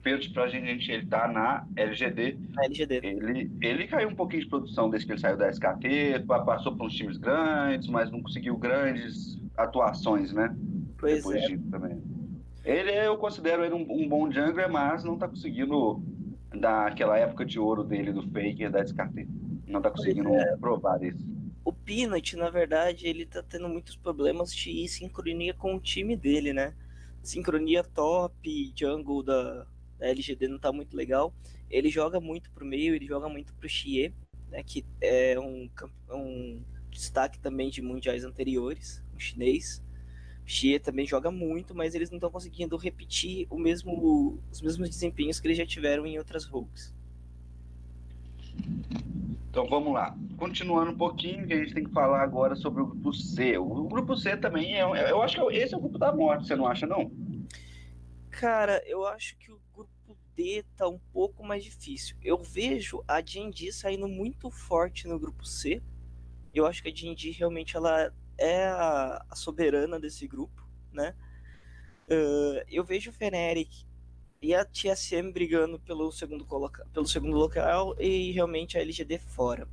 pênalti 0.02 0.32
pra 0.32 0.48
gente, 0.48 0.92
ele 0.92 1.06
tá 1.06 1.28
na 1.28 1.66
LGD. 1.76 2.38
Na 2.54 2.66
LGD. 2.66 2.96
Ele, 3.04 3.52
ele 3.62 3.88
caiu 3.88 4.10
um 4.10 4.16
pouquinho 4.16 4.42
de 4.42 4.50
produção 4.50 4.90
desde 4.90 5.06
que 5.06 5.14
ele 5.14 5.22
saiu 5.22 5.38
da 5.38 5.50
SKT, 5.50 6.26
passou 6.46 6.76
por 6.76 6.88
uns 6.88 6.94
times 6.94 7.18
grandes, 7.18 7.88
mas 7.88 8.12
não 8.12 8.22
conseguiu 8.22 8.58
grandes 8.58 9.41
atuações, 9.56 10.34
né? 10.34 10.56
Pois 10.98 11.18
Depois 11.18 11.44
é. 11.44 11.48
disso 11.48 11.70
também. 11.70 12.02
Ele, 12.64 12.92
eu 12.92 13.18
considero 13.18 13.66
ele 13.66 13.74
um, 13.74 13.86
um 13.90 14.08
bom 14.08 14.32
jungler, 14.32 14.70
mas 14.70 15.04
não 15.04 15.18
tá 15.18 15.28
conseguindo 15.28 16.04
dar 16.60 16.88
aquela 16.88 17.18
época 17.18 17.46
de 17.46 17.60
ouro 17.60 17.84
dele, 17.84 18.14
do 18.14 18.22
Faker, 18.24 18.70
da 18.70 18.84
descarte. 18.84 19.28
Não 19.66 19.82
tá 19.82 19.90
conseguindo 19.90 20.30
é. 20.30 20.58
provar 20.58 21.02
isso. 21.04 21.26
O 21.64 21.72
Peanut, 21.72 22.36
na 22.36 22.50
verdade, 22.50 23.08
ele 23.08 23.26
tá 23.26 23.42
tendo 23.44 23.70
muitos 23.70 23.96
problemas 23.96 24.54
de 24.54 24.88
sincronia 24.88 25.54
com 25.54 25.76
o 25.76 25.80
time 25.80 26.16
dele, 26.16 26.54
né? 26.54 26.74
Sincronia 27.22 27.84
top, 27.84 28.74
jungle 28.76 29.24
da, 29.24 29.66
da 29.98 30.08
LGD 30.08 30.48
não 30.48 30.60
tá 30.60 30.72
muito 30.72 30.96
legal. 30.96 31.34
Ele 31.70 31.90
joga 31.90 32.20
muito 32.20 32.52
pro 32.52 32.66
meio, 32.66 32.96
ele 32.96 33.06
joga 33.06 33.30
muito 33.30 33.54
pro 33.54 33.70
Xie, 33.70 34.14
né? 34.50 34.64
Que 34.64 34.84
é 35.00 35.40
um, 35.40 35.70
um 36.10 36.62
destaque 36.90 37.40
também 37.40 37.70
de 37.70 37.82
mundiais 37.82 38.24
anteriores, 38.26 39.01
chinês. 39.22 39.84
Xie 40.46 40.80
também 40.80 41.06
joga 41.06 41.32
muito, 41.32 41.74
mas 41.74 41.96
eles 41.96 42.10
não 42.10 42.18
estão 42.18 42.32
conseguindo 42.32 42.76
repetir 42.76 43.48
o 43.50 43.58
mesmo, 43.58 44.40
os 44.52 44.62
mesmos 44.62 44.90
desempenhos 44.90 45.40
que 45.40 45.48
eles 45.48 45.58
já 45.58 45.66
tiveram 45.66 46.06
em 46.06 46.18
outras 46.18 46.46
rogues. 46.46 46.94
Então 49.50 49.68
vamos 49.68 49.94
lá. 49.94 50.18
Continuando 50.38 50.92
um 50.92 50.98
pouquinho, 50.98 51.46
que 51.46 51.54
a 51.54 51.58
gente 51.58 51.74
tem 51.74 51.84
que 51.84 51.92
falar 51.92 52.22
agora 52.22 52.56
sobre 52.56 52.82
o 52.82 52.88
grupo 52.88 53.14
C. 53.14 53.58
O 53.58 53.88
grupo 53.88 54.16
C 54.16 54.36
também 54.38 54.76
é. 54.76 54.82
Eu 54.82 55.22
acho 55.22 55.36
que 55.36 55.56
esse 55.56 55.74
é 55.74 55.78
o 55.78 55.82
grupo 55.82 55.98
da 55.98 56.12
morte, 56.12 56.48
você 56.48 56.56
não 56.56 56.66
acha, 56.66 56.88
não? 56.88 57.12
Cara, 58.30 58.82
eu 58.86 59.06
acho 59.06 59.38
que 59.38 59.52
o 59.52 59.60
grupo 59.74 60.18
D 60.36 60.64
tá 60.76 60.88
um 60.88 61.00
pouco 61.12 61.46
mais 61.46 61.64
difícil. 61.64 62.16
Eu 62.24 62.42
vejo 62.42 63.04
a 63.08 63.20
D&D 63.20 63.72
saindo 63.72 64.08
muito 64.08 64.50
forte 64.50 65.08
no 65.08 65.20
grupo 65.20 65.46
C. 65.46 65.82
Eu 66.54 66.66
acho 66.66 66.82
que 66.82 66.90
a 66.90 66.94
D&D 66.94 67.32
realmente 67.32 67.76
ela 67.76 68.14
é 68.42 68.68
a, 68.68 69.24
soberana 69.36 70.00
desse 70.00 70.28
grupo, 70.28 70.68
né? 70.92 71.14
Uh, 72.10 72.66
eu 72.68 72.84
vejo 72.84 73.12
o 73.12 73.14
Feneric 73.14 73.86
e 74.42 74.56
a 74.56 74.66
TSM 74.66 75.32
brigando 75.32 75.80
pelo 75.80 76.12
segundo, 76.12 76.44
coloca... 76.46 76.86
pelo 76.92 77.08
segundo 77.08 77.38
local 77.38 77.96
e 78.00 78.32
realmente 78.32 78.78
a 78.78 78.82
LGD 78.82 79.20
fora. 79.20 79.68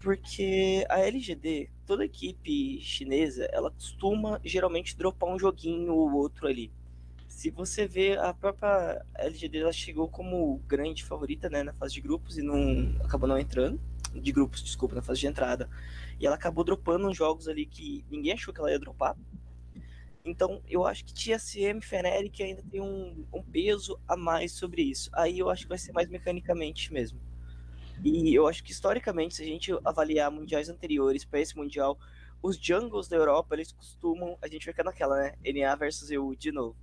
Porque 0.00 0.86
a 0.88 1.00
LGD, 1.00 1.70
toda 1.84 2.04
equipe 2.04 2.80
chinesa, 2.80 3.44
ela 3.52 3.70
costuma 3.70 4.40
geralmente 4.44 4.96
dropar 4.96 5.28
um 5.28 5.38
joguinho 5.38 5.94
ou 5.94 6.12
outro 6.14 6.46
ali. 6.46 6.72
Se 7.28 7.50
você 7.50 7.86
vê, 7.86 8.16
a 8.16 8.32
própria 8.32 9.04
LGD 9.14 9.58
ela 9.58 9.72
chegou 9.72 10.08
como 10.08 10.58
grande 10.66 11.04
favorita 11.04 11.50
né, 11.50 11.62
na 11.62 11.72
fase 11.74 11.94
de 11.94 12.00
grupos 12.00 12.38
e 12.38 12.42
não 12.42 12.96
acabou 13.04 13.28
não 13.28 13.38
entrando. 13.38 13.80
De 14.14 14.32
grupos, 14.32 14.62
desculpa, 14.62 14.94
na 14.94 15.02
fase 15.02 15.20
de 15.20 15.26
entrada. 15.26 15.68
E 16.18 16.26
ela 16.26 16.36
acabou 16.36 16.64
dropando 16.64 17.08
uns 17.08 17.16
jogos 17.16 17.48
ali 17.48 17.64
que 17.66 18.04
ninguém 18.10 18.32
achou 18.32 18.52
que 18.52 18.60
ela 18.60 18.70
ia 18.70 18.78
dropar. 18.78 19.16
Então, 20.24 20.60
eu 20.68 20.84
acho 20.84 21.04
que 21.04 21.14
TSM 21.14 21.80
Feneric 21.80 22.42
ainda 22.42 22.62
tem 22.62 22.80
um, 22.80 23.24
um, 23.32 23.42
peso 23.42 23.98
a 24.06 24.16
mais 24.16 24.52
sobre 24.52 24.82
isso. 24.82 25.08
Aí 25.14 25.38
eu 25.38 25.48
acho 25.48 25.62
que 25.62 25.68
vai 25.68 25.78
ser 25.78 25.92
mais 25.92 26.08
mecanicamente 26.08 26.92
mesmo. 26.92 27.18
E 28.04 28.34
eu 28.34 28.46
acho 28.46 28.62
que 28.62 28.70
historicamente, 28.70 29.36
se 29.36 29.42
a 29.42 29.46
gente 29.46 29.72
avaliar 29.84 30.30
mundiais 30.30 30.68
anteriores 30.68 31.24
para 31.24 31.40
esse 31.40 31.56
mundial, 31.56 31.98
os 32.42 32.56
jungles 32.56 33.08
da 33.08 33.16
Europa, 33.16 33.54
eles 33.54 33.72
costumam. 33.72 34.36
A 34.42 34.48
gente 34.48 34.64
fica 34.64 34.84
naquela, 34.84 35.16
né? 35.16 35.34
NA 35.44 35.74
versus 35.76 36.10
EU 36.10 36.36
de 36.36 36.52
novo. 36.52 36.76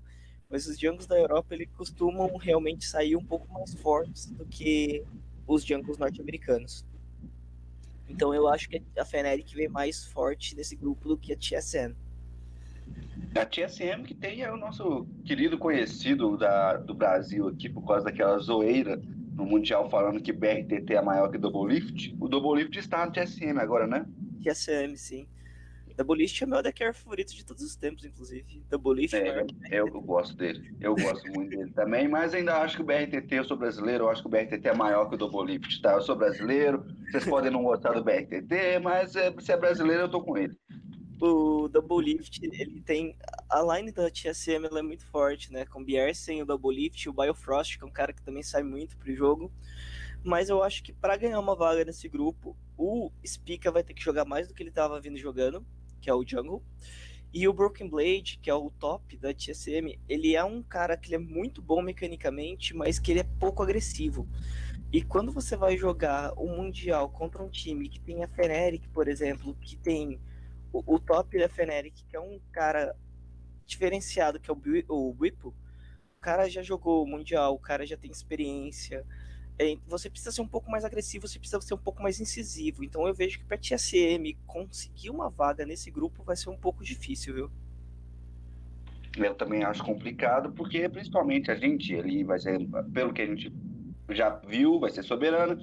Mas 0.49 0.67
os 0.67 0.79
jungles 0.79 1.07
da 1.07 1.17
Europa, 1.17 1.53
eles 1.53 1.69
costumam 1.75 2.35
realmente 2.37 2.85
sair 2.85 3.15
um 3.15 3.23
pouco 3.23 3.51
mais 3.51 3.73
fortes 3.75 4.25
do 4.31 4.45
que 4.45 5.03
os 5.47 5.63
jungles 5.63 5.97
norte-americanos. 5.97 6.85
Então 8.07 8.33
eu 8.33 8.47
acho 8.47 8.69
que 8.69 8.81
a 8.97 9.05
Fnatic 9.05 9.53
vem 9.53 9.67
mais 9.67 10.05
forte 10.05 10.55
nesse 10.55 10.75
grupo 10.75 11.07
do 11.07 11.17
que 11.17 11.33
a 11.33 11.38
TSM. 11.38 11.95
A 13.35 13.45
TSM 13.45 14.03
que 14.03 14.13
tem 14.13 14.41
é 14.41 14.51
o 14.51 14.57
nosso 14.57 15.05
querido 15.25 15.57
conhecido 15.57 16.38
da, 16.38 16.77
do 16.77 16.93
Brasil 16.93 17.47
aqui 17.47 17.67
por 17.67 17.85
causa 17.85 18.05
daquela 18.05 18.38
zoeira 18.39 19.01
no 19.33 19.45
Mundial 19.45 19.89
falando 19.89 20.21
que 20.21 20.31
BRTT 20.31 20.93
é 20.93 21.01
maior 21.01 21.29
que 21.29 21.38
Double 21.38 21.74
Lift. 21.74 22.15
O 22.19 22.27
Double 22.29 22.62
Lift 22.62 22.77
está 22.79 23.05
no 23.05 23.12
TSM 23.12 23.59
agora, 23.59 23.85
né? 23.85 24.05
TSM, 24.41 24.95
sim. 24.95 25.27
Double 25.95 26.17
Lift 26.17 26.43
é 26.43 26.45
meu 26.45 26.61
deck 26.61 26.93
favorito 26.93 27.33
de 27.33 27.45
todos 27.45 27.63
os 27.63 27.75
tempos, 27.75 28.03
inclusive. 28.03 28.63
Double 28.69 29.01
Lift 29.01 29.15
é, 29.15 29.27
é 29.27 29.45
eu, 29.71 29.87
eu 29.87 30.01
gosto 30.01 30.35
dele. 30.35 30.75
Eu 30.79 30.95
gosto 30.95 31.25
muito 31.31 31.55
dele 31.55 31.71
também, 31.71 32.07
mas 32.07 32.33
ainda 32.33 32.57
acho 32.57 32.77
que 32.77 32.81
o 32.81 32.85
BRTT, 32.85 33.35
eu 33.35 33.45
sou 33.45 33.57
brasileiro, 33.57 34.05
eu 34.05 34.09
acho 34.09 34.21
que 34.21 34.27
o 34.27 34.31
BRTT 34.31 34.67
é 34.67 34.75
maior 34.75 35.07
que 35.07 35.15
o 35.15 35.17
Double 35.17 35.53
Lift, 35.53 35.81
tá? 35.81 35.93
Eu 35.93 36.01
sou 36.01 36.15
brasileiro, 36.15 36.85
vocês 37.09 37.25
podem 37.25 37.51
não 37.51 37.63
gostar 37.63 37.93
do 37.93 38.03
BRTT, 38.03 38.79
mas 38.83 39.15
é, 39.15 39.33
se 39.39 39.51
é 39.51 39.57
brasileiro, 39.57 40.03
eu 40.03 40.09
tô 40.09 40.21
com 40.21 40.37
ele 40.37 40.55
o 41.21 41.67
Double 41.67 42.03
Lift, 42.03 42.39
ele 42.43 42.81
tem. 42.81 43.17
A 43.49 43.61
line 43.75 43.91
da 43.91 44.09
TSM 44.09 44.65
ela 44.65 44.79
é 44.79 44.83
muito 44.83 45.05
forte, 45.05 45.51
né? 45.51 45.65
Com 45.65 45.81
o 45.81 45.85
Bjersen, 45.85 46.41
o 46.41 46.45
Double 46.45 46.75
Lift, 46.75 47.07
o 47.07 47.13
Biofrost, 47.13 47.77
que 47.77 47.83
é 47.83 47.87
um 47.87 47.91
cara 47.91 48.13
que 48.13 48.21
também 48.21 48.43
sai 48.43 48.63
muito 48.63 48.97
pro 48.97 49.13
jogo. 49.15 49.51
Mas 50.23 50.49
eu 50.49 50.63
acho 50.63 50.83
que 50.83 50.91
para 50.91 51.15
ganhar 51.15 51.39
uma 51.39 51.55
vaga 51.55 51.85
nesse 51.85 52.09
grupo, 52.09 52.57
o 52.77 53.11
Spica 53.25 53.71
vai 53.71 53.83
ter 53.83 53.93
que 53.93 54.03
jogar 54.03 54.25
mais 54.25 54.47
do 54.47 54.53
que 54.53 54.63
ele 54.63 54.71
tava 54.71 54.99
vindo 54.99 55.17
jogando, 55.17 55.65
que 56.05 56.09
é 56.12 56.13
o 56.13 56.24
Jungle. 56.24 56.62
E 57.33 57.47
o 57.47 57.53
Broken 57.53 57.89
Blade, 57.89 58.39
que 58.39 58.47
é 58.47 58.53
o 58.53 58.69
top 58.69 59.17
da 59.17 59.33
TSM, 59.33 60.00
ele 60.07 60.35
é 60.35 60.43
um 60.43 60.62
cara 60.62 60.95
que 60.95 61.07
ele 61.07 61.15
é 61.15 61.27
muito 61.27 61.63
bom 61.63 61.81
mecanicamente, 61.81 62.75
mas 62.75 63.00
que 63.00 63.12
ele 63.12 63.21
é 63.21 63.27
pouco 63.39 63.63
agressivo. 63.63 64.29
E 64.93 65.01
quando 65.01 65.31
você 65.31 65.57
vai 65.57 65.75
jogar 65.75 66.31
o 66.38 66.47
Mundial 66.47 67.09
contra 67.09 67.43
um 67.43 67.50
time 67.50 67.89
que 67.89 68.00
tem 68.00 68.24
a 68.24 68.27
Fnatic, 68.27 68.88
por 68.93 69.07
exemplo, 69.07 69.55
que 69.59 69.75
tem 69.75 70.21
o, 70.71 70.95
o 70.95 71.00
top 71.00 71.39
da 71.39 71.50
Fnatic, 71.50 71.95
que 72.07 72.15
é 72.15 72.19
um 72.19 72.39
cara 72.51 72.95
diferenciado, 73.65 74.39
que 74.39 74.50
é 74.50 74.53
o, 74.53 74.62
o 74.88 75.15
Whipple, 75.19 75.50
o 75.50 76.21
cara 76.21 76.47
já 76.47 76.62
jogou 76.62 77.05
Mundial, 77.07 77.55
o 77.55 77.59
cara 77.59 77.83
já 77.83 77.97
tem 77.97 78.12
experiência. 78.12 79.03
É, 79.57 79.77
você 79.88 80.09
precisa 80.09 80.31
ser 80.31 80.41
um 80.41 80.47
pouco 80.47 80.69
mais 80.69 80.83
agressivo, 80.83 81.27
você 81.27 81.39
precisa 81.39 81.62
ser 81.62 81.74
um 81.74 81.77
pouco 81.77 82.03
mais 82.03 82.19
incisivo. 82.19 82.83
Então 82.83 83.07
eu 83.07 83.13
vejo 83.13 83.39
que 83.39 83.45
para 83.45 83.57
TSM 83.57 84.35
conseguir 84.45 85.09
uma 85.09 85.29
vaga 85.29 85.65
nesse 85.65 85.89
grupo 85.89 86.24
vai 86.24 86.35
ser 86.35 86.50
um 86.50 86.57
pouco 86.57 86.83
difícil, 86.83 87.33
viu? 87.33 87.51
Eu 89.17 89.33
também 89.33 89.63
acho 89.63 89.83
complicado, 89.83 90.51
porque 90.51 90.89
principalmente 90.89 91.50
a 91.50 91.55
gente 91.55 91.95
ali 91.95 92.24
vai 92.24 92.38
ser, 92.38 92.59
pelo 92.93 93.13
que 93.13 93.21
a 93.21 93.25
gente 93.25 93.53
já 94.09 94.29
viu, 94.29 94.77
vai 94.79 94.91
ser 94.91 95.03
soberano. 95.03 95.57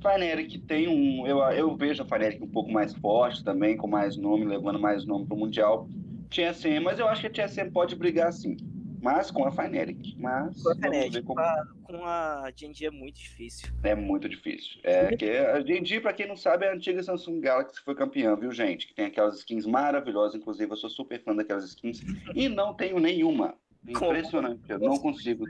Fnatic 0.00 0.66
tem 0.66 0.88
um. 0.88 1.26
Eu, 1.26 1.38
eu 1.52 1.76
vejo 1.76 2.02
a 2.02 2.06
Fnatic 2.06 2.42
um 2.42 2.48
pouco 2.48 2.70
mais 2.70 2.94
forte 2.94 3.42
também, 3.42 3.76
com 3.76 3.86
mais 3.86 4.16
nome, 4.16 4.44
levando 4.44 4.78
mais 4.78 5.06
nome 5.06 5.26
para 5.26 5.34
o 5.34 5.38
Mundial. 5.38 5.88
TSM, 6.30 6.80
mas 6.84 6.98
eu 6.98 7.08
acho 7.08 7.22
que 7.22 7.26
a 7.26 7.46
TSM 7.46 7.70
pode 7.70 7.96
brigar 7.96 8.32
sim. 8.32 8.56
Mas 9.00 9.30
com 9.30 9.46
a 9.46 9.50
Fnatic. 9.50 10.16
Mas 10.18 10.62
com 10.62 10.70
a 10.70 10.74
Fnatic, 10.74 11.24
como... 11.24 11.40
com 11.84 12.04
a 12.04 12.50
D&D 12.50 12.86
é 12.86 12.90
muito 12.90 13.16
difícil. 13.16 13.68
É 13.82 13.94
muito 13.94 14.28
difícil. 14.28 14.80
É 14.82 15.16
que 15.16 15.30
a 15.30 15.60
D&D, 15.60 16.00
para 16.00 16.12
quem 16.12 16.28
não 16.28 16.36
sabe, 16.36 16.66
é 16.66 16.70
a 16.70 16.74
antiga 16.74 17.02
Samsung 17.02 17.40
Galaxy 17.40 17.78
que 17.78 17.84
foi 17.84 17.94
campeã, 17.94 18.36
viu, 18.36 18.52
gente? 18.52 18.86
Que 18.86 18.94
tem 18.94 19.06
aquelas 19.06 19.38
skins 19.38 19.66
maravilhosas, 19.66 20.34
inclusive 20.34 20.70
eu 20.70 20.76
sou 20.76 20.90
super 20.90 21.22
fã 21.22 21.34
daquelas 21.34 21.64
skins. 21.64 22.00
e 22.34 22.48
não 22.48 22.74
tenho 22.74 22.98
nenhuma. 22.98 23.54
Impressionante, 23.86 24.60
eu 24.68 24.78
não 24.78 24.98
consigo. 24.98 25.46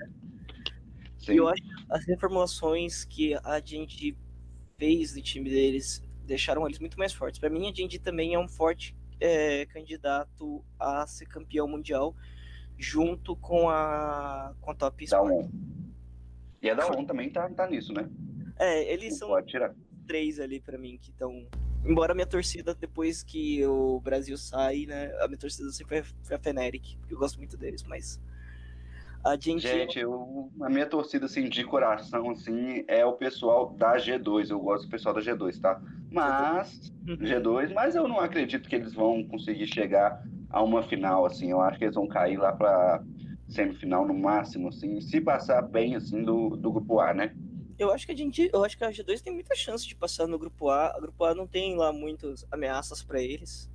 Sim. 1.18 1.34
Eu 1.34 1.48
acho 1.48 1.62
as 1.90 2.06
reformulações 2.06 3.04
que 3.04 3.34
a 3.42 3.58
D&D 3.58 4.16
fez 4.78 5.12
do 5.12 5.20
time 5.20 5.50
deles 5.50 6.02
deixaram 6.24 6.64
eles 6.64 6.78
muito 6.78 6.96
mais 6.96 7.12
fortes. 7.12 7.40
Para 7.40 7.50
mim, 7.50 7.68
a 7.68 7.72
Jindy 7.72 7.98
também 7.98 8.34
é 8.34 8.38
um 8.38 8.48
forte 8.48 8.96
é, 9.20 9.66
candidato 9.66 10.64
a 10.78 11.06
ser 11.06 11.26
campeão 11.26 11.66
mundial 11.68 12.14
junto 12.80 13.36
com 13.36 13.68
a, 13.68 14.54
com 14.60 14.70
a 14.70 14.74
Top 14.74 15.04
Sport. 15.04 15.28
Da 15.28 15.34
ON. 15.34 15.50
E 16.62 16.70
a 16.70 16.74
da 16.74 16.86
ON 16.86 17.04
também 17.04 17.30
tá, 17.30 17.48
tá 17.50 17.68
nisso, 17.68 17.92
né? 17.92 18.08
É, 18.58 18.92
eles 18.92 19.20
Não 19.20 19.28
são 19.28 19.44
três 20.06 20.40
ali 20.40 20.60
para 20.60 20.78
mim 20.78 20.98
que 21.00 21.10
estão. 21.10 21.46
Embora 21.84 22.12
a 22.12 22.14
minha 22.14 22.26
torcida, 22.26 22.74
depois 22.74 23.22
que 23.22 23.64
o 23.66 24.00
Brasil 24.00 24.36
sai, 24.36 24.86
né? 24.86 25.12
A 25.20 25.28
minha 25.28 25.38
torcida 25.38 25.70
sempre 25.70 26.02
foi 26.22 26.36
a 26.36 26.38
Feneric, 26.38 26.96
porque 26.98 27.14
eu 27.14 27.18
gosto 27.18 27.38
muito 27.38 27.56
deles, 27.56 27.82
mas 27.84 28.20
a 29.24 29.36
gente, 29.36 29.66
gente 29.66 29.98
eu, 29.98 30.50
a 30.60 30.68
minha 30.68 30.86
torcida 30.86 31.26
assim, 31.26 31.48
de 31.48 31.62
coração 31.64 32.30
assim, 32.30 32.84
é 32.88 33.04
o 33.04 33.12
pessoal 33.12 33.74
da 33.74 33.96
G2. 33.96 34.50
Eu 34.50 34.60
gosto 34.60 34.84
do 34.84 34.90
pessoal 34.90 35.14
da 35.14 35.20
G2, 35.20 35.60
tá? 35.60 35.80
Mas 36.10 36.92
uhum. 37.06 37.16
G2, 37.16 37.72
mas 37.72 37.94
eu 37.94 38.08
não 38.08 38.20
acredito 38.20 38.68
que 38.68 38.76
eles 38.76 38.92
vão 38.92 39.22
conseguir 39.24 39.66
chegar 39.66 40.22
a 40.50 40.62
uma 40.62 40.82
final 40.82 41.24
assim. 41.24 41.50
Eu 41.50 41.60
acho 41.60 41.78
que 41.78 41.84
eles 41.84 41.94
vão 41.94 42.06
cair 42.06 42.36
lá 42.36 42.52
para 42.52 43.02
semifinal 43.48 44.06
no 44.06 44.14
máximo 44.14 44.68
assim, 44.68 45.00
se 45.00 45.20
passar 45.20 45.62
bem 45.62 45.96
assim 45.96 46.22
do, 46.22 46.56
do 46.56 46.72
grupo 46.72 47.00
A, 47.00 47.12
né? 47.12 47.34
Eu 47.78 47.90
acho 47.90 48.04
que 48.04 48.12
a 48.12 48.16
gente, 48.16 48.50
eu 48.52 48.62
acho 48.62 48.76
que 48.76 48.84
a 48.84 48.90
G2 48.90 49.22
tem 49.22 49.32
muita 49.32 49.54
chance 49.54 49.86
de 49.88 49.96
passar 49.96 50.26
no 50.26 50.38
grupo 50.38 50.68
A. 50.68 50.94
O 50.98 51.00
grupo 51.00 51.24
A 51.24 51.34
não 51.34 51.46
tem 51.46 51.76
lá 51.76 51.92
muitas 51.92 52.46
ameaças 52.52 53.02
para 53.02 53.22
eles. 53.22 53.70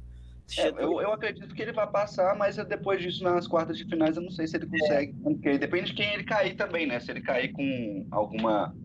É, 0.60 0.70
eu, 0.70 1.02
eu 1.02 1.12
acredito 1.12 1.56
que 1.56 1.62
ele 1.62 1.72
vai 1.74 1.88
passar, 1.88 2.38
mas 2.38 2.56
depois 2.56 3.02
disso, 3.02 3.24
nas 3.24 3.48
quartas 3.48 3.78
de 3.78 3.86
finais, 3.86 4.16
eu 4.16 4.22
não 4.22 4.30
sei 4.30 4.46
se 4.46 4.56
ele 4.56 4.68
consegue. 4.68 5.12
É. 5.12 5.24
Porque 5.24 5.58
depende 5.58 5.88
de 5.88 5.94
quem 5.96 6.14
ele 6.14 6.24
cair 6.24 6.56
também, 6.56 6.86
né? 6.86 7.00
Se 7.00 7.10
ele 7.10 7.22
cair 7.22 7.52
com 7.52 8.06
alguma. 8.12 8.76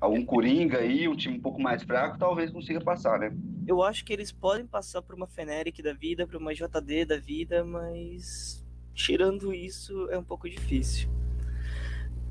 algum 0.00 0.24
coringa 0.24 0.78
aí, 0.78 1.08
um 1.08 1.16
time 1.16 1.38
um 1.38 1.42
pouco 1.42 1.60
mais 1.60 1.82
fraco, 1.82 2.16
talvez 2.16 2.52
consiga 2.52 2.80
passar, 2.80 3.18
né? 3.18 3.36
Eu 3.66 3.82
acho 3.82 4.04
que 4.04 4.12
eles 4.12 4.30
podem 4.30 4.66
passar 4.66 5.02
por 5.02 5.14
uma 5.14 5.26
Feneric 5.26 5.82
da 5.82 5.92
vida, 5.92 6.26
por 6.26 6.36
uma 6.36 6.54
JD 6.54 7.04
da 7.04 7.18
vida, 7.18 7.64
mas 7.64 8.64
tirando 8.94 9.52
isso, 9.52 10.08
é 10.10 10.18
um 10.18 10.24
pouco 10.24 10.48
difícil. 10.48 11.08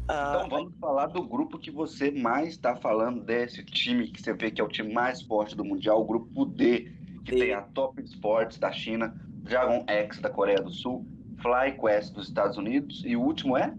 Ah, 0.07 0.43
então 0.45 0.49
vamos 0.49 0.77
falar 0.79 1.07
do 1.07 1.27
grupo 1.27 1.57
que 1.57 1.71
você 1.71 2.11
mais 2.11 2.49
está 2.49 2.75
falando 2.75 3.21
desse 3.23 3.65
time 3.65 4.07
que 4.07 4.21
você 4.21 4.33
vê 4.33 4.51
que 4.51 4.61
é 4.61 4.63
o 4.63 4.67
time 4.67 4.93
mais 4.93 5.21
forte 5.21 5.55
do 5.55 5.65
Mundial, 5.65 5.99
o 5.99 6.05
grupo 6.05 6.45
D, 6.45 6.91
que 7.25 7.31
D. 7.31 7.39
tem 7.39 7.53
a 7.53 7.61
Top 7.61 8.01
Sports 8.03 8.59
da 8.59 8.71
China, 8.71 9.13
Dragon 9.43 9.83
X 9.87 10.19
da 10.19 10.29
Coreia 10.29 10.61
do 10.61 10.71
Sul, 10.71 11.05
FlyQuest 11.41 12.13
dos 12.13 12.27
Estados 12.27 12.57
Unidos 12.57 13.03
e 13.03 13.15
o 13.15 13.21
último 13.21 13.57
é? 13.57 13.75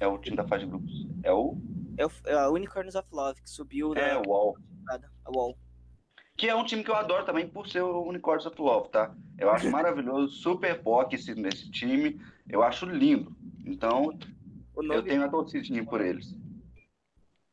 É 0.00 0.06
o 0.06 0.16
time 0.18 0.36
da 0.36 0.46
fase 0.46 0.64
de 0.64 0.70
grupos. 0.70 1.06
É 1.24 1.32
o? 1.32 1.58
É, 1.96 2.06
o, 2.06 2.10
é 2.24 2.34
a 2.34 2.48
Unicorns 2.48 2.94
of 2.94 3.08
Love, 3.12 3.42
que 3.42 3.50
subiu 3.50 3.94
É, 3.94 4.16
o 4.16 4.22
UOL. 4.28 4.56
A 4.88 5.30
UOL. 5.30 5.58
Que 6.38 6.48
é 6.48 6.54
um 6.54 6.64
time 6.64 6.84
que 6.84 6.90
eu 6.90 6.94
adoro 6.94 7.26
também 7.26 7.48
por 7.48 7.68
ser 7.68 7.82
o 7.82 8.02
Unicorns 8.04 8.46
of 8.46 8.58
Love, 8.62 8.90
tá? 8.90 9.12
Eu 9.36 9.50
acho 9.50 9.68
maravilhoso, 9.68 10.32
super 10.36 10.80
POC 10.80 11.16
esse, 11.16 11.34
nesse 11.34 11.68
time. 11.68 12.20
Eu 12.48 12.62
acho 12.62 12.86
lindo. 12.86 13.36
Então, 13.66 14.16
eu 14.76 15.02
tenho 15.02 15.24
a 15.24 15.28
torcidinha 15.28 15.84
por 15.84 16.00
eles. 16.00 16.30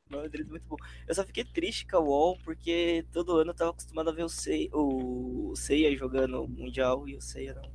O 0.08 0.16
nome 0.16 0.30
deles 0.30 0.46
é 0.46 0.50
muito 0.52 0.68
bom. 0.68 0.76
Eu 1.08 1.16
só 1.16 1.24
fiquei 1.24 1.44
triste 1.44 1.88
com 1.88 1.98
a 1.98 2.00
UOL, 2.00 2.38
porque 2.46 3.04
todo 3.12 3.38
ano 3.38 3.50
eu 3.50 3.56
tava 3.56 3.72
acostumado 3.72 4.12
a 4.12 4.14
ver 4.14 4.24
o 4.24 4.30
Seiya, 4.30 4.70
o 4.72 5.56
Seiya 5.56 5.98
jogando 5.98 6.48
Mundial 6.48 7.10
e 7.10 7.16
o 7.16 7.22
Seiya 7.22 7.56
não. 7.56 7.72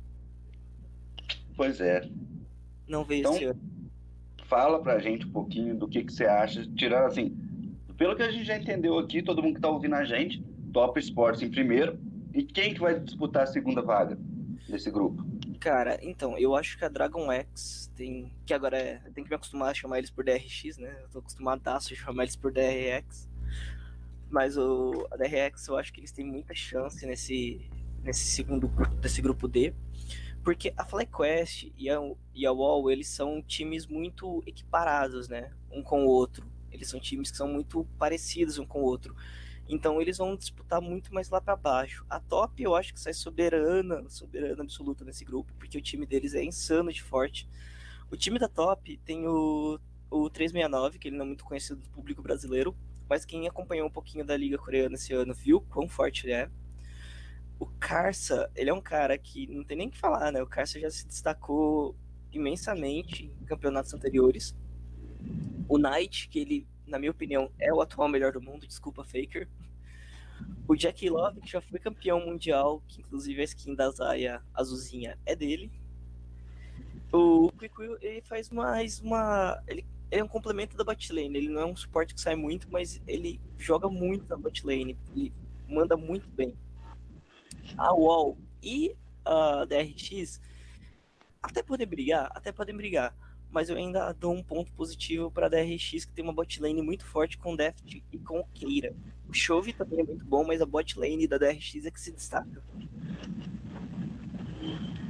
Pois 1.57 1.81
é. 1.81 2.09
Não 2.87 3.03
veio 3.03 3.19
então, 3.19 3.35
esse 3.35 3.43
ano. 3.43 3.61
Fala 4.45 4.81
pra 4.81 4.99
gente 4.99 5.25
um 5.25 5.31
pouquinho 5.31 5.75
do 5.77 5.89
que, 5.89 6.05
que 6.05 6.13
você 6.13 6.25
acha, 6.25 6.65
tirando 6.73 7.07
assim, 7.07 7.37
pelo 7.97 8.15
que 8.15 8.23
a 8.23 8.31
gente 8.31 8.45
já 8.45 8.57
entendeu 8.57 8.97
aqui, 8.97 9.21
todo 9.21 9.43
mundo 9.43 9.55
que 9.55 9.61
tá 9.61 9.69
ouvindo 9.69 9.95
a 9.95 10.05
gente, 10.05 10.41
Top 10.71 10.99
Sports 10.99 11.41
em 11.41 11.49
primeiro, 11.49 11.99
e 12.33 12.43
quem 12.43 12.73
que 12.73 12.79
vai 12.79 12.99
disputar 12.99 13.43
a 13.43 13.47
segunda 13.47 13.81
vaga 13.81 14.17
desse 14.67 14.89
grupo? 14.89 15.23
Cara, 15.59 15.99
então, 16.01 16.37
eu 16.37 16.55
acho 16.55 16.77
que 16.77 16.85
a 16.85 16.89
Dragon 16.89 17.31
X 17.31 17.91
tem. 17.95 18.33
Que 18.45 18.53
agora 18.53 18.77
é. 18.77 18.97
Tem 19.13 19.23
que 19.23 19.29
me 19.29 19.35
acostumar 19.35 19.69
a 19.69 19.73
chamar 19.73 19.99
eles 19.99 20.09
por 20.09 20.23
DRX, 20.23 20.77
né? 20.77 20.97
Eu 21.03 21.09
tô 21.09 21.19
acostumado 21.19 21.61
a 21.67 21.79
chamar 21.79 22.23
eles 22.23 22.35
por 22.35 22.51
DRX. 22.51 23.29
Mas 24.29 24.57
o, 24.57 25.07
a 25.11 25.17
DRX 25.17 25.67
eu 25.67 25.77
acho 25.77 25.93
que 25.93 25.99
eles 25.99 26.11
têm 26.11 26.25
muita 26.25 26.55
chance 26.55 27.05
nesse, 27.05 27.69
nesse 28.01 28.25
segundo 28.31 28.67
desse 28.99 29.21
grupo 29.21 29.47
D. 29.47 29.73
Porque 30.43 30.73
a 30.75 30.83
FlyQuest 30.83 31.71
e 31.77 31.89
a, 31.89 31.99
e 32.33 32.45
a 32.47 32.51
WoW, 32.51 32.89
eles 32.89 33.09
são 33.09 33.39
times 33.43 33.85
muito 33.85 34.41
equiparados, 34.47 35.29
né? 35.29 35.51
Um 35.69 35.83
com 35.83 36.05
o 36.05 36.09
outro. 36.09 36.49
Eles 36.71 36.89
são 36.89 36.99
times 36.99 37.29
que 37.29 37.37
são 37.37 37.47
muito 37.47 37.85
parecidos 37.99 38.57
um 38.57 38.65
com 38.65 38.79
o 38.79 38.85
outro. 38.85 39.15
Então 39.71 40.01
eles 40.01 40.17
vão 40.17 40.35
disputar 40.35 40.81
muito 40.81 41.13
mais 41.13 41.29
lá 41.29 41.39
para 41.39 41.55
baixo. 41.55 42.05
A 42.09 42.19
top 42.19 42.61
eu 42.61 42.75
acho 42.75 42.93
que 42.93 42.99
sai 42.99 43.13
soberana, 43.13 44.03
soberana 44.09 44.63
absoluta 44.63 45.05
nesse 45.05 45.23
grupo, 45.23 45.53
porque 45.57 45.77
o 45.77 45.81
time 45.81 46.05
deles 46.05 46.33
é 46.33 46.43
insano 46.43 46.91
de 46.91 47.01
forte. 47.01 47.47
O 48.11 48.17
time 48.17 48.37
da 48.37 48.49
top 48.49 48.97
tem 49.05 49.25
o, 49.25 49.79
o 50.09 50.29
369, 50.29 50.99
que 50.99 51.07
ele 51.07 51.15
não 51.15 51.23
é 51.23 51.27
muito 51.29 51.45
conhecido 51.45 51.79
do 51.79 51.89
público 51.89 52.21
brasileiro, 52.21 52.75
mas 53.07 53.23
quem 53.23 53.47
acompanhou 53.47 53.87
um 53.87 53.91
pouquinho 53.91 54.25
da 54.25 54.35
liga 54.35 54.57
coreana 54.57 54.95
esse 54.95 55.13
ano 55.13 55.33
viu 55.33 55.61
quão 55.61 55.87
forte 55.87 56.25
ele 56.25 56.33
é. 56.33 56.49
O 57.57 57.65
Karsa, 57.65 58.51
ele 58.53 58.69
é 58.69 58.73
um 58.73 58.81
cara 58.81 59.17
que 59.17 59.47
não 59.47 59.63
tem 59.63 59.77
nem 59.77 59.89
que 59.89 59.97
falar, 59.97 60.33
né? 60.33 60.43
O 60.43 60.47
Karsa 60.47 60.81
já 60.81 60.89
se 60.89 61.07
destacou 61.07 61.95
imensamente 62.29 63.31
em 63.41 63.45
campeonatos 63.45 63.93
anteriores. 63.93 64.53
O 65.69 65.77
Knight, 65.77 66.27
que 66.27 66.39
ele 66.39 66.67
na 66.91 66.99
minha 66.99 67.11
opinião, 67.11 67.49
é 67.57 67.73
o 67.73 67.81
atual 67.81 68.07
melhor 68.07 68.33
do 68.33 68.41
mundo, 68.41 68.67
desculpa, 68.67 69.03
Faker. 69.03 69.47
O 70.67 70.75
Jack 70.75 71.09
Love, 71.09 71.41
que 71.41 71.49
já 71.49 71.61
foi 71.61 71.79
campeão 71.79 72.19
mundial, 72.25 72.83
que 72.87 73.01
inclusive 73.01 73.41
a 73.41 73.45
skin 73.45 73.73
da 73.73 73.89
Zaya 73.89 74.43
azulzinha 74.53 75.17
é 75.25 75.35
dele. 75.35 75.71
O 77.11 77.51
Quick 77.53 77.73
ele 78.01 78.21
faz 78.21 78.49
mais 78.49 78.99
uma. 78.99 79.61
Ele, 79.67 79.85
ele 80.09 80.21
é 80.21 80.23
um 80.23 80.27
complemento 80.27 80.77
da 80.77 80.83
botlane. 80.83 81.37
Ele 81.37 81.49
não 81.49 81.61
é 81.61 81.65
um 81.65 81.75
suporte 81.75 82.13
que 82.13 82.21
sai 82.21 82.35
muito, 82.35 82.69
mas 82.71 83.01
ele 83.05 83.39
joga 83.57 83.89
muito 83.89 84.27
na 84.29 84.37
botlane. 84.37 84.97
Ele 85.15 85.33
manda 85.67 85.97
muito 85.97 86.29
bem. 86.29 86.55
A 87.77 87.93
Wall 87.93 88.37
e 88.63 88.95
a 89.25 89.65
DRX 89.65 90.39
até 91.41 91.61
podem 91.63 91.87
brigar, 91.87 92.29
até 92.33 92.51
podem 92.51 92.75
brigar 92.75 93.15
mas 93.51 93.69
eu 93.69 93.75
ainda 93.75 94.11
dou 94.13 94.33
um 94.33 94.41
ponto 94.41 94.71
positivo 94.71 95.29
para 95.29 95.47
a 95.47 95.49
DRX, 95.49 96.05
que 96.05 96.13
tem 96.13 96.23
uma 96.23 96.33
botlane 96.33 96.81
muito 96.81 97.05
forte 97.05 97.37
com 97.37 97.55
Deft 97.55 98.03
e 98.11 98.17
com 98.17 98.43
Keira. 98.53 98.95
O 99.27 99.33
Chove 99.33 99.73
também 99.73 99.99
é 99.99 100.03
muito 100.03 100.25
bom, 100.25 100.43
mas 100.43 100.61
a 100.61 100.65
botlane 100.65 101.27
da 101.27 101.37
DRX 101.37 101.85
é 101.85 101.91
que 101.91 101.99
se 101.99 102.11
destaca. 102.11 102.63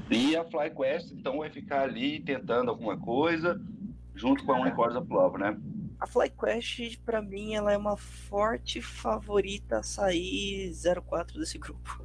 E 0.10 0.36
a 0.36 0.44
FlyQuest, 0.44 1.14
então, 1.14 1.38
vai 1.38 1.50
ficar 1.50 1.84
ali 1.84 2.20
tentando 2.20 2.70
alguma 2.70 2.98
coisa, 2.98 3.62
junto 4.14 4.44
com 4.44 4.52
a 4.52 4.60
Unicorns 4.60 4.96
of 4.96 5.10
Love, 5.10 5.38
né? 5.38 5.58
A 6.00 6.08
FlyQuest, 6.08 7.00
para 7.06 7.22
mim, 7.22 7.54
ela 7.54 7.72
é 7.72 7.78
uma 7.78 7.96
forte 7.96 8.82
favorita 8.82 9.78
a 9.78 9.84
sair 9.84 10.74
04 11.08 11.40
desse 11.40 11.58
grupo. 11.58 12.04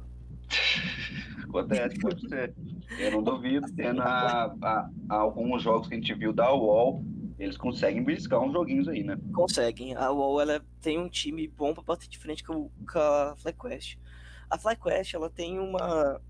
Acontece, 1.43 1.99
pode 1.99 2.29
ser. 2.29 2.53
Eu 2.99 3.11
não 3.11 3.23
duvido, 3.23 3.67
tendo 3.75 4.01
a, 4.01 4.45
a, 4.61 4.89
a, 5.09 5.15
alguns 5.15 5.61
jogos 5.61 5.87
que 5.87 5.93
a 5.93 5.97
gente 5.97 6.13
viu 6.13 6.31
da 6.31 6.53
UOL, 6.53 7.03
eles 7.37 7.57
conseguem 7.57 8.03
beliscar 8.03 8.41
uns 8.41 8.53
joguinhos 8.53 8.87
aí, 8.87 9.03
né? 9.03 9.17
Conseguem. 9.33 9.95
A 9.95 10.11
UOL 10.11 10.41
ela 10.41 10.65
tem 10.81 10.97
um 10.97 11.09
time 11.09 11.47
bom 11.47 11.73
para 11.73 11.83
bater 11.83 12.07
de 12.07 12.17
frente 12.17 12.43
com, 12.43 12.69
com 12.91 12.99
a 12.99 13.35
FlyQuest. 13.37 13.99
A 14.49 14.57
FlyQuest 14.57 15.13
ela 15.13 15.29
tem 15.29 15.59
uma, 15.59 16.21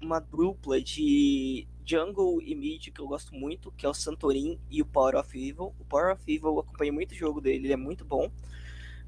uma 0.00 0.20
dupla 0.20 0.80
de 0.80 1.66
jungle 1.84 2.40
e 2.42 2.54
mid 2.54 2.90
que 2.90 3.00
eu 3.00 3.06
gosto 3.06 3.34
muito, 3.34 3.72
que 3.72 3.86
é 3.86 3.88
o 3.88 3.94
Santorin 3.94 4.58
e 4.70 4.82
o 4.82 4.86
Power 4.86 5.16
of 5.16 5.36
Evil. 5.36 5.74
O 5.78 5.84
Power 5.84 6.12
of 6.12 6.22
Evil 6.26 6.48
eu 6.48 6.60
acompanho 6.60 6.92
muito 6.92 7.12
o 7.12 7.16
jogo 7.16 7.40
dele, 7.40 7.66
ele 7.66 7.72
é 7.72 7.76
muito 7.76 8.04
bom. 8.04 8.30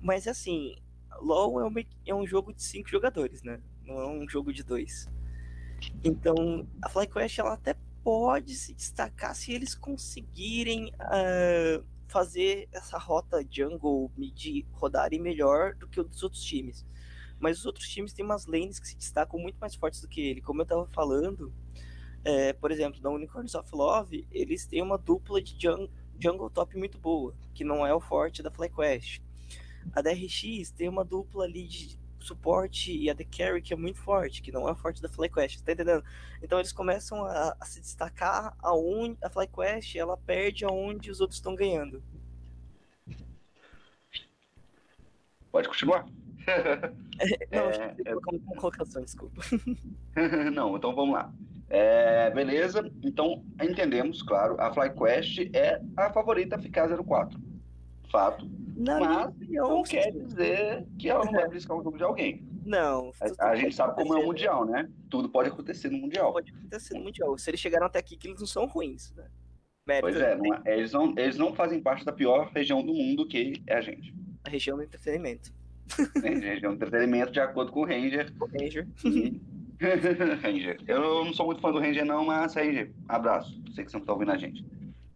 Mas 0.00 0.26
assim, 0.26 0.76
LoL 1.20 1.60
é 1.60 1.64
um, 1.64 1.74
é 2.06 2.14
um 2.14 2.26
jogo 2.26 2.52
de 2.52 2.62
cinco 2.62 2.88
jogadores, 2.88 3.42
né? 3.42 3.60
Não 3.84 4.00
é 4.00 4.06
um 4.06 4.28
jogo 4.28 4.52
de 4.52 4.62
dois. 4.62 5.08
Então, 6.02 6.66
a 6.82 6.88
FlyQuest 6.88 7.38
ela 7.38 7.54
até 7.54 7.74
pode 8.02 8.54
se 8.54 8.74
destacar 8.74 9.34
se 9.34 9.52
eles 9.52 9.74
conseguirem 9.74 10.92
uh, 11.00 11.84
fazer 12.06 12.68
essa 12.70 12.98
rota 12.98 13.44
jungle 13.50 14.12
mid 14.16 14.64
rodarem 14.72 15.20
melhor 15.20 15.74
do 15.74 15.88
que 15.88 16.00
os 16.00 16.22
outros 16.22 16.42
times. 16.44 16.86
Mas 17.40 17.58
os 17.58 17.66
outros 17.66 17.88
times 17.88 18.12
têm 18.12 18.24
umas 18.24 18.46
lanes 18.46 18.78
que 18.78 18.86
se 18.86 18.96
destacam 18.96 19.40
muito 19.40 19.56
mais 19.58 19.74
fortes 19.74 20.00
do 20.00 20.08
que 20.08 20.20
ele. 20.20 20.40
Como 20.40 20.60
eu 20.60 20.64
estava 20.64 20.86
falando, 20.88 21.52
é, 22.24 22.52
por 22.52 22.70
exemplo, 22.70 23.00
na 23.02 23.10
Unicorns 23.10 23.54
of 23.54 23.68
Love, 23.72 24.26
eles 24.30 24.66
têm 24.66 24.82
uma 24.82 24.96
dupla 24.96 25.42
de 25.42 25.56
jungle, 25.60 25.90
jungle 26.18 26.50
top 26.50 26.76
muito 26.76 26.98
boa, 26.98 27.34
que 27.54 27.64
não 27.64 27.86
é 27.86 27.92
o 27.94 28.00
forte 28.00 28.42
da 28.42 28.50
FlyQuest. 28.50 29.20
A 29.92 30.00
DRX 30.00 30.70
tem 30.70 30.88
uma 30.88 31.04
dupla 31.04 31.44
ali 31.44 31.66
de 31.66 31.98
suporte 32.24 32.96
e 32.96 33.10
a 33.10 33.14
The 33.14 33.24
Carry, 33.24 33.62
que 33.62 33.72
é 33.72 33.76
muito 33.76 33.98
forte, 33.98 34.42
que 34.42 34.52
não 34.52 34.68
é 34.68 34.74
forte 34.74 35.02
da 35.02 35.08
FlyQuest, 35.08 35.62
tá 35.62 35.72
entendendo? 35.72 36.04
Então 36.42 36.58
eles 36.58 36.72
começam 36.72 37.24
a, 37.24 37.56
a 37.60 37.64
se 37.64 37.80
destacar 37.80 38.54
aonde 38.60 39.16
a 39.22 39.30
FlyQuest 39.30 39.96
ela 39.96 40.16
perde 40.16 40.64
aonde 40.64 41.10
os 41.10 41.20
outros 41.20 41.38
estão 41.38 41.54
ganhando. 41.54 42.02
Pode 45.50 45.68
continuar. 45.68 46.04
não, 47.50 47.70
é, 47.70 47.94
é... 48.04 48.14
uma 48.14 48.56
colocação, 48.56 49.02
desculpa. 49.02 49.40
não, 50.52 50.76
então 50.76 50.94
vamos 50.94 51.14
lá. 51.14 51.32
É, 51.70 52.30
beleza, 52.30 52.90
então 53.02 53.44
entendemos, 53.62 54.22
claro, 54.22 54.60
a 54.60 54.72
FlyQuest 54.72 55.50
é 55.54 55.80
a 55.96 56.12
favorita 56.12 56.56
a 56.56 56.58
ficar 56.58 56.88
04. 56.88 57.53
Fato. 58.14 58.48
Na 58.76 59.00
mas 59.00 59.26
opinião, 59.26 59.68
não 59.68 59.82
quer 59.82 60.12
dizer 60.12 60.86
que 60.96 61.08
ela 61.08 61.24
não 61.24 61.32
vai 61.32 61.46
beliscar 61.50 61.76
um 61.76 61.82
jogo 61.82 61.96
de 61.96 62.04
alguém. 62.04 62.46
Não. 62.64 63.10
A, 63.40 63.48
a 63.48 63.56
gente 63.56 63.74
sabe 63.74 63.92
como 63.96 64.16
é 64.16 64.20
o 64.20 64.26
Mundial, 64.26 64.64
né? 64.64 64.88
Tudo 65.10 65.28
pode 65.28 65.48
acontecer 65.48 65.90
no 65.90 65.98
Mundial. 65.98 66.32
Pode 66.32 66.52
acontecer 66.52 66.94
no 66.94 67.02
Mundial. 67.02 67.36
Se 67.36 67.50
eles 67.50 67.58
chegaram 67.58 67.86
até 67.86 67.98
aqui, 67.98 68.16
que 68.16 68.28
eles 68.28 68.38
não 68.38 68.46
são 68.46 68.66
ruins, 68.66 69.12
né? 69.16 69.26
Mérito 69.84 70.12
pois 70.12 70.16
é, 70.16 70.36
não, 70.36 70.54
é, 70.64 70.78
eles, 70.78 70.92
não, 70.92 71.14
eles 71.18 71.36
não 71.36 71.52
fazem 71.54 71.82
parte 71.82 72.04
da 72.04 72.12
pior 72.12 72.52
região 72.54 72.86
do 72.86 72.94
mundo 72.94 73.26
que 73.26 73.60
é 73.66 73.74
a 73.74 73.80
gente. 73.80 74.14
A 74.44 74.48
região 74.48 74.76
do 74.76 74.84
entretenimento. 74.84 75.52
É, 76.22 76.28
a 76.28 76.52
região 76.54 76.70
do 76.70 76.76
entretenimento, 76.76 77.32
de 77.32 77.40
acordo 77.40 77.72
com 77.72 77.80
o 77.80 77.84
Ranger. 77.84 78.32
O 78.40 78.46
Ranger. 78.46 78.86
Ranger. 80.40 80.78
Eu 80.86 81.24
não 81.24 81.32
sou 81.34 81.46
muito 81.46 81.60
fã 81.60 81.72
do 81.72 81.80
Ranger, 81.80 82.04
não, 82.04 82.24
mas 82.24 82.54
Ranger, 82.54 82.92
abraço. 83.08 83.60
Sei 83.74 83.84
que 83.84 83.90
você 83.90 83.98
não 83.98 84.06
tá 84.06 84.12
ouvindo 84.12 84.30
a 84.30 84.38
gente. 84.38 84.64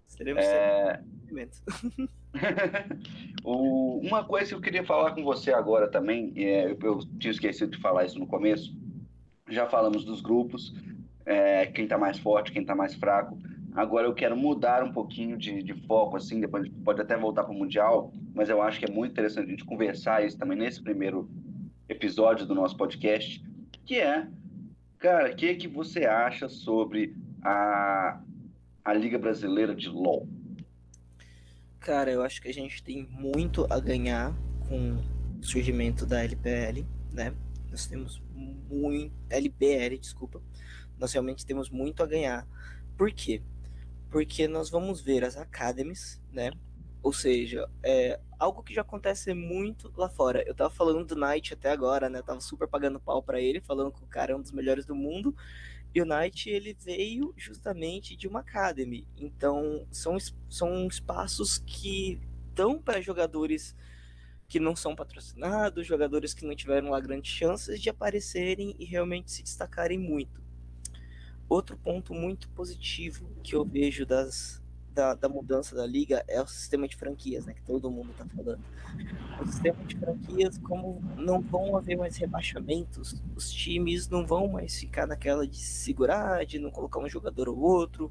Seremos 0.09 0.45
é... 0.45 1.01
o, 3.45 4.01
uma 4.01 4.25
coisa 4.25 4.49
que 4.49 4.55
eu 4.55 4.61
queria 4.61 4.85
falar 4.85 5.13
com 5.13 5.25
você 5.25 5.53
agora 5.53 5.89
também, 5.89 6.33
é, 6.37 6.71
eu, 6.71 6.79
eu, 6.83 6.99
tinha 7.19 7.31
esquecido 7.31 7.73
de 7.73 7.81
falar 7.81 8.05
isso 8.05 8.19
no 8.19 8.27
começo, 8.27 8.75
já 9.49 9.67
falamos 9.67 10.05
dos 10.05 10.21
grupos, 10.21 10.75
é, 11.25 11.67
quem 11.67 11.85
está 11.85 11.97
mais 11.97 12.19
forte, 12.19 12.53
quem 12.53 12.63
está 12.63 12.75
mais 12.75 12.95
fraco. 12.95 13.39
Agora 13.75 14.07
eu 14.07 14.15
quero 14.15 14.37
mudar 14.37 14.83
um 14.83 14.93
pouquinho 14.93 15.37
de, 15.37 15.63
de 15.63 15.75
foco, 15.87 16.17
assim, 16.17 16.41
depois 16.41 16.69
pode 16.85 17.01
até 17.01 17.17
voltar 17.17 17.45
para 17.45 17.53
o 17.53 17.57
Mundial, 17.57 18.13
mas 18.35 18.49
eu 18.49 18.61
acho 18.61 18.79
que 18.79 18.87
é 18.87 18.91
muito 18.91 19.13
interessante 19.13 19.47
a 19.47 19.51
gente 19.51 19.65
conversar 19.65 20.25
isso 20.25 20.39
também 20.39 20.59
nesse 20.59 20.83
primeiro 20.83 21.31
episódio 21.89 22.47
do 22.47 22.55
nosso 22.55 22.77
podcast, 22.77 23.43
que 23.85 23.99
é, 23.99 24.27
cara, 24.99 25.33
o 25.33 25.37
que, 25.37 25.55
que 25.55 25.69
você 25.69 26.05
acha 26.07 26.49
sobre 26.49 27.15
a, 27.43 28.21
a 28.85 28.93
Liga 28.95 29.19
Brasileira 29.19 29.75
de 29.75 29.89
LoL? 29.89 30.29
Cara, 31.89 32.11
eu 32.11 32.21
acho 32.21 32.43
que 32.43 32.49
a 32.49 32.53
gente 32.53 32.83
tem 32.83 33.09
muito 33.11 33.67
a 33.73 33.81
ganhar 33.81 34.37
com 34.69 35.03
o 35.41 35.43
surgimento 35.43 36.05
da 36.05 36.23
LPL, 36.23 36.85
né? 37.11 37.35
Nós 37.71 37.87
temos 37.87 38.23
muito. 38.35 39.17
LBL, 39.31 39.97
desculpa. 39.99 40.43
Nós 40.99 41.15
realmente 41.15 41.47
temos 41.47 41.71
muito 41.71 42.03
a 42.03 42.07
ganhar. 42.07 42.47
Por 42.95 43.11
quê? 43.11 43.41
Porque 44.11 44.47
nós 44.47 44.69
vamos 44.69 45.01
ver 45.01 45.25
as 45.25 45.39
academies, 45.39 46.21
né? 46.31 46.51
Ou 47.03 47.11
seja, 47.11 47.67
é 47.83 48.21
algo 48.39 48.63
que 48.63 48.75
já 48.75 48.83
acontece 48.83 49.33
muito 49.33 49.91
lá 49.97 50.11
fora. 50.11 50.47
Eu 50.47 50.55
tava 50.55 50.69
falando 50.69 51.07
do 51.07 51.17
Knight 51.17 51.55
até 51.55 51.71
agora, 51.71 52.11
né? 52.11 52.19
Eu 52.19 52.23
tava 52.23 52.41
super 52.43 52.69
pagando 52.69 53.01
pau 53.01 53.23
para 53.23 53.41
ele, 53.41 53.63
falando 53.63 53.93
que 53.93 54.05
o 54.05 54.09
cara 54.09 54.33
é 54.33 54.37
um 54.37 54.43
dos 54.43 54.53
melhores 54.53 54.85
do 54.85 54.95
mundo. 54.95 55.35
E 55.95 56.05
Knight, 56.05 56.49
ele 56.51 56.75
veio 56.75 57.33
justamente 57.37 58.15
de 58.17 58.29
uma 58.29 58.41
academy. 58.41 59.07
Então, 59.17 59.87
são, 59.91 60.17
são 60.49 60.87
espaços 60.87 61.59
que 61.59 62.21
dão 62.55 62.81
para 62.81 63.01
jogadores 63.01 63.75
que 64.49 64.59
não 64.59 64.75
são 64.75 64.97
patrocinados, 64.97 65.87
jogadores 65.87 66.33
que 66.33 66.47
não 66.47 66.55
tiveram 66.55 66.91
lá 66.91 67.01
grandes 67.01 67.31
chances 67.31 67.81
de 67.81 67.91
aparecerem 67.91 68.75
e 68.79 68.85
realmente 68.85 69.31
se 69.31 69.43
destacarem 69.43 69.99
muito. 69.99 70.43
Outro 71.49 71.77
ponto 71.79 72.15
muito 72.15 72.49
positivo 72.51 73.31
que 73.43 73.55
eu 73.55 73.65
vejo 73.65 74.05
das, 74.07 74.63
da, 74.99 75.15
da, 75.15 75.29
mudança 75.29 75.77
da 75.77 75.87
liga 75.87 76.25
é 76.27 76.43
o 76.43 76.47
sistema 76.49 76.89
de 76.89 76.97
franquias, 76.97 77.47
né? 77.47 77.55
Que 77.55 77.63
todo 77.63 77.89
mundo 77.89 78.13
tá 78.19 78.27
falando. 78.35 78.65
O 79.41 79.47
sistema 79.47 79.85
de 79.85 79.97
franquias, 79.97 80.59
como 80.59 81.01
não 81.17 81.41
vão 81.41 81.77
haver 81.77 81.97
mais 81.97 82.17
rebaixamentos, 82.17 83.23
os 83.37 83.49
times 83.49 84.09
não 84.09 84.27
vão 84.27 84.49
mais 84.49 84.77
ficar 84.77 85.07
naquela 85.07 85.47
de 85.47 85.59
segurar, 85.59 86.45
de 86.45 86.59
não 86.59 86.73
colocar 86.73 86.99
um 86.99 87.09
jogador 87.09 87.49
ou 87.49 87.61
outro, 87.61 88.11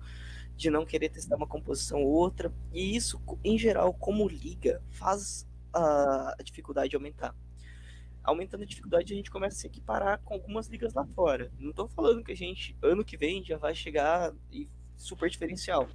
de 0.56 0.70
não 0.70 0.86
querer 0.86 1.10
testar 1.10 1.36
uma 1.36 1.46
composição 1.46 2.02
ou 2.02 2.10
outra. 2.10 2.54
E 2.72 2.96
isso, 2.96 3.22
em 3.44 3.58
geral, 3.58 3.94
como 3.94 4.26
liga, 4.26 4.82
faz 4.90 5.46
a, 5.74 6.36
a 6.40 6.42
dificuldade 6.42 6.96
aumentar. 6.96 7.36
Aumentando 8.24 8.64
a 8.64 8.66
dificuldade, 8.66 9.12
a 9.12 9.18
gente 9.18 9.30
começa 9.30 9.58
a 9.58 9.60
se 9.60 9.68
equiparar 9.68 10.22
com 10.24 10.36
algumas 10.36 10.68
ligas 10.68 10.94
lá 10.94 11.06
fora. 11.08 11.52
Não 11.60 11.72
estou 11.72 11.90
falando 11.90 12.24
que 12.24 12.32
a 12.32 12.36
gente, 12.36 12.78
ano 12.82 13.04
que 13.04 13.18
vem, 13.18 13.44
já 13.44 13.58
vai 13.58 13.76
chegar 13.76 14.34
e 14.50 14.70
super 14.98 15.30
diferencial. 15.30 15.88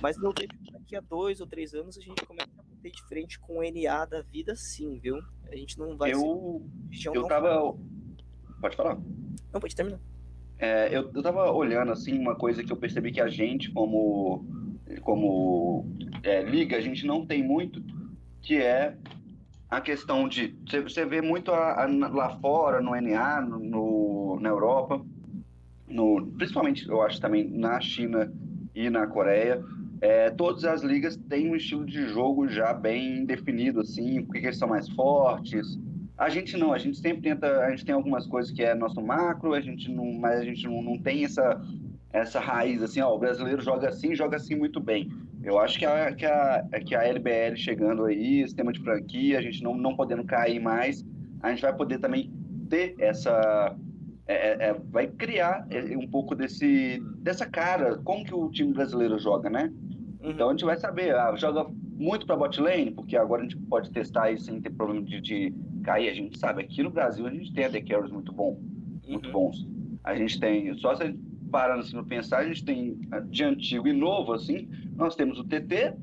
Mas 0.00 0.16
eu 0.16 0.32
vejo 0.36 0.48
que 0.48 0.72
daqui 0.72 0.96
a 0.96 1.00
dois 1.00 1.40
ou 1.40 1.46
três 1.46 1.74
anos 1.74 1.96
a 1.96 2.00
gente 2.00 2.24
começa 2.26 2.50
a 2.58 2.62
bater 2.62 2.90
de 2.90 3.02
frente 3.04 3.38
com 3.38 3.58
o 3.58 3.62
NA 3.62 4.04
da 4.04 4.22
vida 4.22 4.54
sim, 4.56 4.98
viu? 4.98 5.18
A 5.50 5.56
gente 5.56 5.78
não 5.78 5.96
vai 5.96 6.12
eu, 6.12 6.62
ser... 6.92 7.08
Eu 7.14 7.26
tava... 7.26 7.76
Pode 8.60 8.76
falar. 8.76 8.96
Não, 9.52 9.60
pode 9.60 9.74
terminar. 9.74 10.00
É, 10.58 10.88
eu, 10.88 11.10
eu 11.14 11.22
tava 11.22 11.50
olhando, 11.50 11.92
assim, 11.92 12.18
uma 12.18 12.36
coisa 12.36 12.62
que 12.62 12.72
eu 12.72 12.76
percebi 12.76 13.10
que 13.10 13.20
a 13.20 13.28
gente, 13.28 13.70
como, 13.72 14.46
como 15.02 15.86
é, 16.22 16.42
liga, 16.42 16.76
a 16.76 16.80
gente 16.80 17.04
não 17.06 17.26
tem 17.26 17.42
muito, 17.42 17.82
que 18.40 18.56
é 18.56 18.96
a 19.68 19.80
questão 19.80 20.28
de... 20.28 20.56
Você 20.84 21.04
vê 21.04 21.20
muito 21.20 21.50
a, 21.50 21.84
a, 21.84 21.86
lá 21.86 22.38
fora, 22.38 22.80
no 22.80 22.94
NA, 23.00 23.40
no, 23.40 23.58
no 23.58 24.40
na 24.40 24.48
Europa, 24.48 25.04
no, 25.92 26.26
principalmente 26.38 26.88
eu 26.88 27.02
acho 27.02 27.20
também 27.20 27.48
na 27.48 27.80
China 27.80 28.32
e 28.74 28.88
na 28.88 29.06
Coreia, 29.06 29.62
é, 30.00 30.30
todas 30.30 30.64
as 30.64 30.82
ligas 30.82 31.16
têm 31.28 31.50
um 31.50 31.54
estilo 31.54 31.86
de 31.86 32.08
jogo 32.08 32.48
já 32.48 32.72
bem 32.72 33.24
definido, 33.24 33.80
assim, 33.80 34.22
porque 34.24 34.46
eles 34.46 34.58
são 34.58 34.68
mais 34.68 34.88
fortes. 34.88 35.78
A 36.18 36.28
gente 36.28 36.56
não, 36.56 36.72
a 36.72 36.78
gente 36.78 36.98
sempre 36.98 37.22
tenta, 37.22 37.46
a 37.60 37.70
gente 37.70 37.84
tem 37.84 37.94
algumas 37.94 38.26
coisas 38.26 38.50
que 38.50 38.62
é 38.62 38.74
nosso 38.74 39.00
macro, 39.00 39.54
a 39.54 39.60
gente 39.60 39.90
não, 39.90 40.12
mas 40.12 40.40
a 40.40 40.44
gente 40.44 40.66
não, 40.66 40.82
não 40.82 40.98
tem 40.98 41.24
essa, 41.24 41.60
essa 42.12 42.40
raiz, 42.40 42.82
assim, 42.82 43.00
ó, 43.00 43.14
o 43.14 43.18
brasileiro 43.18 43.62
joga 43.62 43.88
assim, 43.88 44.14
joga 44.14 44.36
assim 44.36 44.56
muito 44.56 44.80
bem. 44.80 45.08
Eu 45.42 45.58
acho 45.58 45.78
que 45.78 45.86
a, 45.86 46.12
que 46.12 46.26
a, 46.26 46.64
que 46.84 46.94
a 46.94 47.04
LBL 47.04 47.56
chegando 47.56 48.04
aí, 48.04 48.42
sistema 48.42 48.72
de 48.72 48.80
franquia, 48.80 49.38
a 49.38 49.42
gente 49.42 49.62
não, 49.62 49.76
não 49.76 49.94
podendo 49.96 50.24
cair 50.24 50.60
mais, 50.60 51.04
a 51.40 51.50
gente 51.50 51.62
vai 51.62 51.74
poder 51.74 51.98
também 51.98 52.32
ter 52.68 52.94
essa 52.98 53.76
é, 54.32 54.56
é, 54.58 54.68
é, 54.68 54.76
vai 54.90 55.06
criar 55.06 55.66
é, 55.70 55.96
um 55.96 56.06
pouco 56.06 56.34
desse, 56.34 57.02
dessa 57.18 57.46
cara, 57.46 57.98
como 57.98 58.24
que 58.24 58.34
o 58.34 58.50
time 58.50 58.72
brasileiro 58.72 59.18
joga, 59.18 59.50
né? 59.50 59.72
Uhum. 60.22 60.30
Então 60.30 60.48
a 60.48 60.52
gente 60.52 60.64
vai 60.64 60.76
saber, 60.76 61.14
ah, 61.14 61.34
joga 61.36 61.66
muito 61.96 62.26
para 62.26 62.36
bot 62.36 62.60
lane, 62.60 62.90
porque 62.90 63.16
agora 63.16 63.42
a 63.42 63.44
gente 63.44 63.56
pode 63.56 63.90
testar 63.90 64.30
isso 64.30 64.46
sem 64.46 64.60
ter 64.60 64.70
problema 64.70 65.02
de, 65.02 65.20
de, 65.20 65.54
cair. 65.84 66.08
A 66.08 66.14
gente 66.14 66.38
sabe, 66.38 66.62
aqui 66.62 66.82
no 66.82 66.90
Brasil 66.90 67.26
a 67.26 67.30
gente 67.30 67.52
tem 67.52 67.64
AD 67.64 67.82
Carries 67.82 68.10
muito 68.10 68.32
bom, 68.32 68.60
muito 69.06 69.26
uhum. 69.26 69.32
bons. 69.32 69.66
A 70.04 70.14
gente 70.14 70.38
tem, 70.40 70.74
só 70.78 70.94
se 70.94 71.02
a 71.02 71.06
gente 71.06 71.20
parando 71.50 71.80
assim 71.80 71.92
para 71.92 72.04
pensar, 72.04 72.38
a 72.38 72.46
gente 72.46 72.64
tem 72.64 72.98
ah, 73.10 73.20
de 73.20 73.44
antigo 73.44 73.86
e 73.86 73.92
novo, 73.92 74.32
assim, 74.32 74.68
nós 74.96 75.14
temos 75.14 75.38
o 75.38 75.44
TT, 75.44 75.94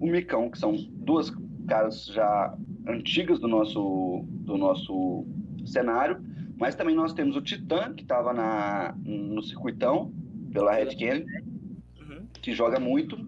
o 0.00 0.06
Micão, 0.06 0.50
que 0.50 0.58
são 0.58 0.74
duas 0.74 1.30
caras 1.68 2.06
já 2.06 2.54
antigas 2.88 3.38
do 3.38 3.48
nosso, 3.48 4.24
do 4.28 4.56
nosso 4.56 5.26
cenário, 5.64 6.20
mas 6.56 6.74
também 6.74 6.94
nós 6.94 7.12
temos 7.12 7.36
o 7.36 7.42
Titã, 7.42 7.92
que 7.92 8.02
estava 8.02 8.32
no 9.04 9.42
circuitão, 9.42 10.12
pela 10.52 10.72
Red 10.72 10.96
Candy, 10.96 11.26
uhum. 12.00 12.26
que 12.40 12.54
joga 12.54 12.80
muito. 12.80 13.18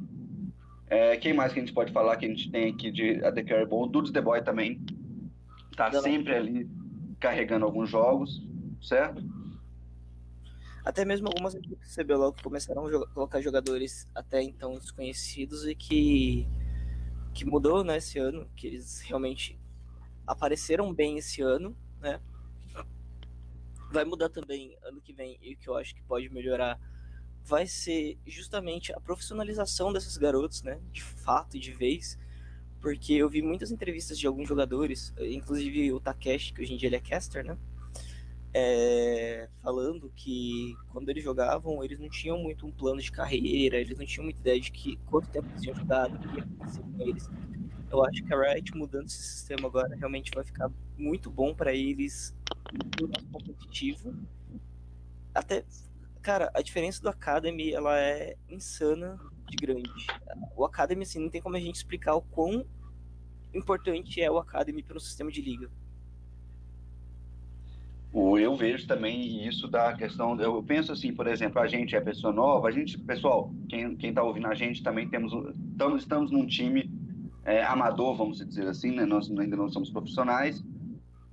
É, 0.86 1.16
quem 1.18 1.34
mais 1.34 1.52
que 1.52 1.58
a 1.58 1.62
gente 1.62 1.74
pode 1.74 1.92
falar 1.92 2.16
que 2.16 2.24
a 2.24 2.28
gente 2.28 2.50
tem 2.50 2.70
aqui 2.72 2.90
de 2.90 3.18
Carry 3.44 3.66
bom? 3.66 3.82
O 3.82 3.86
Dudes 3.86 4.10
The 4.10 4.22
Boy 4.22 4.42
também 4.42 4.80
tá 5.76 5.92
sempre 6.00 6.34
ali 6.34 6.70
carregando 7.20 7.66
alguns 7.66 7.90
jogos, 7.90 8.42
certo? 8.80 9.22
Até 10.82 11.04
mesmo 11.04 11.28
algumas 11.28 11.54
equipes 11.54 11.94
CBLOL 11.94 12.32
que 12.32 12.42
começaram 12.42 12.86
a 12.86 12.90
jogar, 12.90 13.06
colocar 13.08 13.42
jogadores 13.42 14.08
até 14.14 14.42
então 14.42 14.72
desconhecidos 14.72 15.66
e 15.66 15.74
que, 15.74 16.48
que 17.34 17.44
mudou 17.44 17.84
né, 17.84 17.98
esse 17.98 18.18
ano, 18.18 18.48
que 18.56 18.68
eles 18.68 19.02
realmente 19.02 19.60
apareceram 20.26 20.94
bem 20.94 21.18
esse 21.18 21.42
ano, 21.42 21.76
né? 22.00 22.18
Vai 23.90 24.04
mudar 24.04 24.28
também 24.28 24.76
ano 24.82 25.00
que 25.00 25.12
vem 25.12 25.38
e 25.42 25.54
o 25.54 25.56
que 25.58 25.68
eu 25.68 25.76
acho 25.76 25.94
que 25.94 26.02
pode 26.02 26.28
melhorar 26.28 26.78
vai 27.44 27.66
ser 27.66 28.18
justamente 28.26 28.92
a 28.92 29.00
profissionalização 29.00 29.92
desses 29.92 30.16
garotos, 30.18 30.62
né? 30.62 30.80
De 30.92 31.02
fato 31.02 31.56
e 31.56 31.60
de 31.60 31.72
vez. 31.72 32.18
Porque 32.80 33.14
eu 33.14 33.28
vi 33.28 33.42
muitas 33.42 33.70
entrevistas 33.70 34.18
de 34.18 34.26
alguns 34.26 34.48
jogadores, 34.48 35.12
inclusive 35.18 35.92
o 35.92 35.98
Takeshi, 35.98 36.52
que 36.52 36.60
hoje 36.60 36.74
em 36.74 36.76
dia 36.76 36.88
ele 36.88 36.96
é 36.96 37.00
caster, 37.00 37.44
né? 37.44 37.56
É, 38.54 39.48
falando 39.62 40.10
que 40.16 40.74
quando 40.88 41.08
eles 41.10 41.22
jogavam, 41.22 41.84
eles 41.84 41.98
não 41.98 42.08
tinham 42.08 42.38
muito 42.38 42.66
um 42.66 42.72
plano 42.72 43.00
de 43.00 43.12
carreira, 43.12 43.76
eles 43.76 43.98
não 43.98 44.06
tinham 44.06 44.24
muita 44.24 44.40
ideia 44.40 44.60
de 44.60 44.72
que 44.72 44.96
quanto 45.06 45.28
tempo 45.28 45.48
eles 45.50 45.62
tinham 45.62 45.76
jogado, 45.76 46.14
o 46.14 46.18
que 46.18 46.36
ia 46.36 46.42
acontecer 46.42 46.80
com 46.80 47.02
eles. 47.02 47.30
Eu 47.90 48.04
acho 48.04 48.22
que 48.22 48.34
a 48.34 48.52
Riot 48.52 48.76
mudando 48.76 49.06
esse 49.06 49.22
sistema 49.22 49.68
agora 49.68 49.94
realmente 49.96 50.30
vai 50.34 50.44
ficar 50.44 50.70
muito 50.96 51.30
bom 51.30 51.54
para 51.54 51.74
eles 51.74 52.34
no 53.00 53.08
competitivo. 53.30 54.14
Até, 55.34 55.64
cara, 56.20 56.50
a 56.54 56.60
diferença 56.60 57.00
do 57.02 57.08
Academy, 57.08 57.72
ela 57.72 57.98
é 57.98 58.36
insana 58.48 59.18
de 59.46 59.56
grande. 59.56 60.06
O 60.56 60.64
Academy, 60.64 61.02
assim, 61.02 61.18
não 61.18 61.30
tem 61.30 61.40
como 61.40 61.56
a 61.56 61.60
gente 61.60 61.76
explicar 61.76 62.14
o 62.14 62.22
quão 62.22 62.66
importante 63.54 64.20
é 64.20 64.30
o 64.30 64.38
Academy 64.38 64.82
para 64.82 64.96
o 64.96 65.00
sistema 65.00 65.30
de 65.30 65.40
liga. 65.40 65.70
Eu 68.12 68.56
vejo 68.56 68.86
também 68.86 69.46
isso 69.46 69.68
da 69.68 69.92
questão. 69.92 70.40
Eu 70.40 70.62
penso 70.62 70.92
assim, 70.92 71.12
por 71.12 71.26
exemplo, 71.26 71.60
a 71.60 71.66
gente 71.66 71.94
é 71.94 72.00
pessoa 72.00 72.32
nova, 72.32 72.68
a 72.68 72.70
gente, 72.70 72.98
pessoal, 72.98 73.52
quem, 73.68 73.94
quem 73.96 74.12
tá 74.12 74.22
ouvindo 74.22 74.46
a 74.46 74.54
gente 74.54 74.82
também 74.82 75.08
temos, 75.08 75.32
estamos, 75.72 76.02
estamos 76.02 76.30
num 76.30 76.46
time 76.46 76.90
é, 77.44 77.62
amador, 77.62 78.16
vamos 78.16 78.44
dizer 78.44 78.66
assim, 78.66 78.92
né? 78.92 79.04
Nós 79.04 79.30
ainda 79.30 79.56
não 79.56 79.68
somos 79.68 79.90
profissionais, 79.90 80.64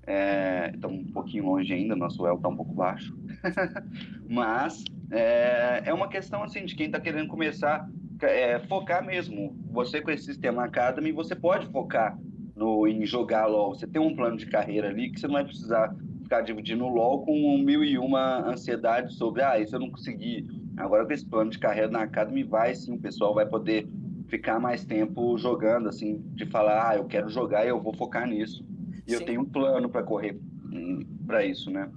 é, 0.06 0.72
estamos 0.74 1.00
um 1.00 1.12
pouquinho 1.12 1.46
longe 1.46 1.74
ainda, 1.74 1.96
nosso 1.96 2.26
El 2.28 2.36
está 2.36 2.50
um 2.50 2.56
pouco 2.56 2.74
baixo. 2.74 3.18
Mas 4.30 4.84
é, 5.12 5.84
é, 5.86 5.94
uma 5.94 6.10
questão 6.10 6.44
assim 6.44 6.66
de 6.66 6.76
quem 6.76 6.88
está 6.88 7.00
querendo 7.00 7.28
começar 7.28 7.90
é, 8.22 8.60
focar 8.68 9.04
mesmo. 9.06 9.56
Você 9.72 10.02
com 10.02 10.12
esse 10.12 10.26
sistema 10.26 10.66
Academy, 10.66 11.12
você 11.12 11.36
pode 11.36 11.68
focar 11.68 12.18
no, 12.56 12.88
em 12.88 13.06
jogar 13.06 13.46
LOL. 13.46 13.76
Você 13.76 13.88
tem 13.88 14.02
um 14.02 14.16
plano 14.16 14.38
de 14.38 14.46
carreira 14.46 14.90
ali 14.90 15.10
que 15.10 15.20
você 15.20 15.28
não 15.28 15.34
vai 15.36 15.46
precisar 15.46 15.96
ficar 16.26 16.42
dividindo 16.42 16.84
o 16.84 16.90
LOL 16.90 17.24
com 17.24 17.58
mil 17.60 17.84
e 17.84 17.98
uma 17.98 18.50
ansiedade 18.50 19.14
sobre, 19.14 19.44
ah, 19.44 19.60
isso 19.60 19.76
eu 19.76 19.80
não 19.80 19.92
consegui. 19.92 20.46
Agora 20.76 21.06
com 21.06 21.14
esse 21.14 21.26
plano 21.26 21.52
de 21.52 21.60
carreira 21.60 21.90
na 21.90 22.02
Academy 22.02 22.44
vai 22.44 22.76
sim, 22.76 22.94
o 22.94 23.00
pessoal 23.00 23.34
vai 23.34 23.46
poder 23.46 23.88
ficar 24.28 24.60
mais 24.60 24.84
tempo 24.84 25.38
jogando, 25.38 25.88
assim, 25.88 26.18
de 26.34 26.46
falar, 26.48 26.90
ah, 26.90 26.96
eu 26.96 27.06
quero 27.06 27.30
jogar 27.30 27.64
e 27.64 27.70
eu 27.70 27.80
vou 27.80 27.94
focar 27.94 28.28
nisso. 28.28 28.66
E 29.08 29.12
Sim. 29.12 29.18
eu 29.18 29.26
tenho 29.26 29.42
um 29.42 29.46
plano 29.46 29.88
para 29.88 30.02
correr 30.02 30.36
hum, 30.66 31.06
para 31.28 31.46
isso, 31.46 31.70
né? 31.70 31.92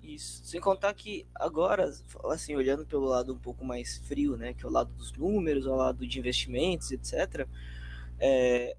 Isso. 0.00 0.44
Sem 0.44 0.60
contar 0.60 0.94
que 0.94 1.26
agora, 1.34 1.90
assim, 2.30 2.54
olhando 2.54 2.86
pelo 2.86 3.04
lado 3.04 3.34
um 3.34 3.38
pouco 3.38 3.64
mais 3.64 3.98
frio, 3.98 4.36
né, 4.36 4.54
que 4.54 4.64
é 4.64 4.68
o 4.68 4.72
lado 4.72 4.92
dos 4.92 5.12
números, 5.12 5.66
o 5.66 5.74
lado 5.74 6.06
de 6.06 6.18
investimentos, 6.20 6.92
etc., 6.92 7.48
é, 8.18 8.76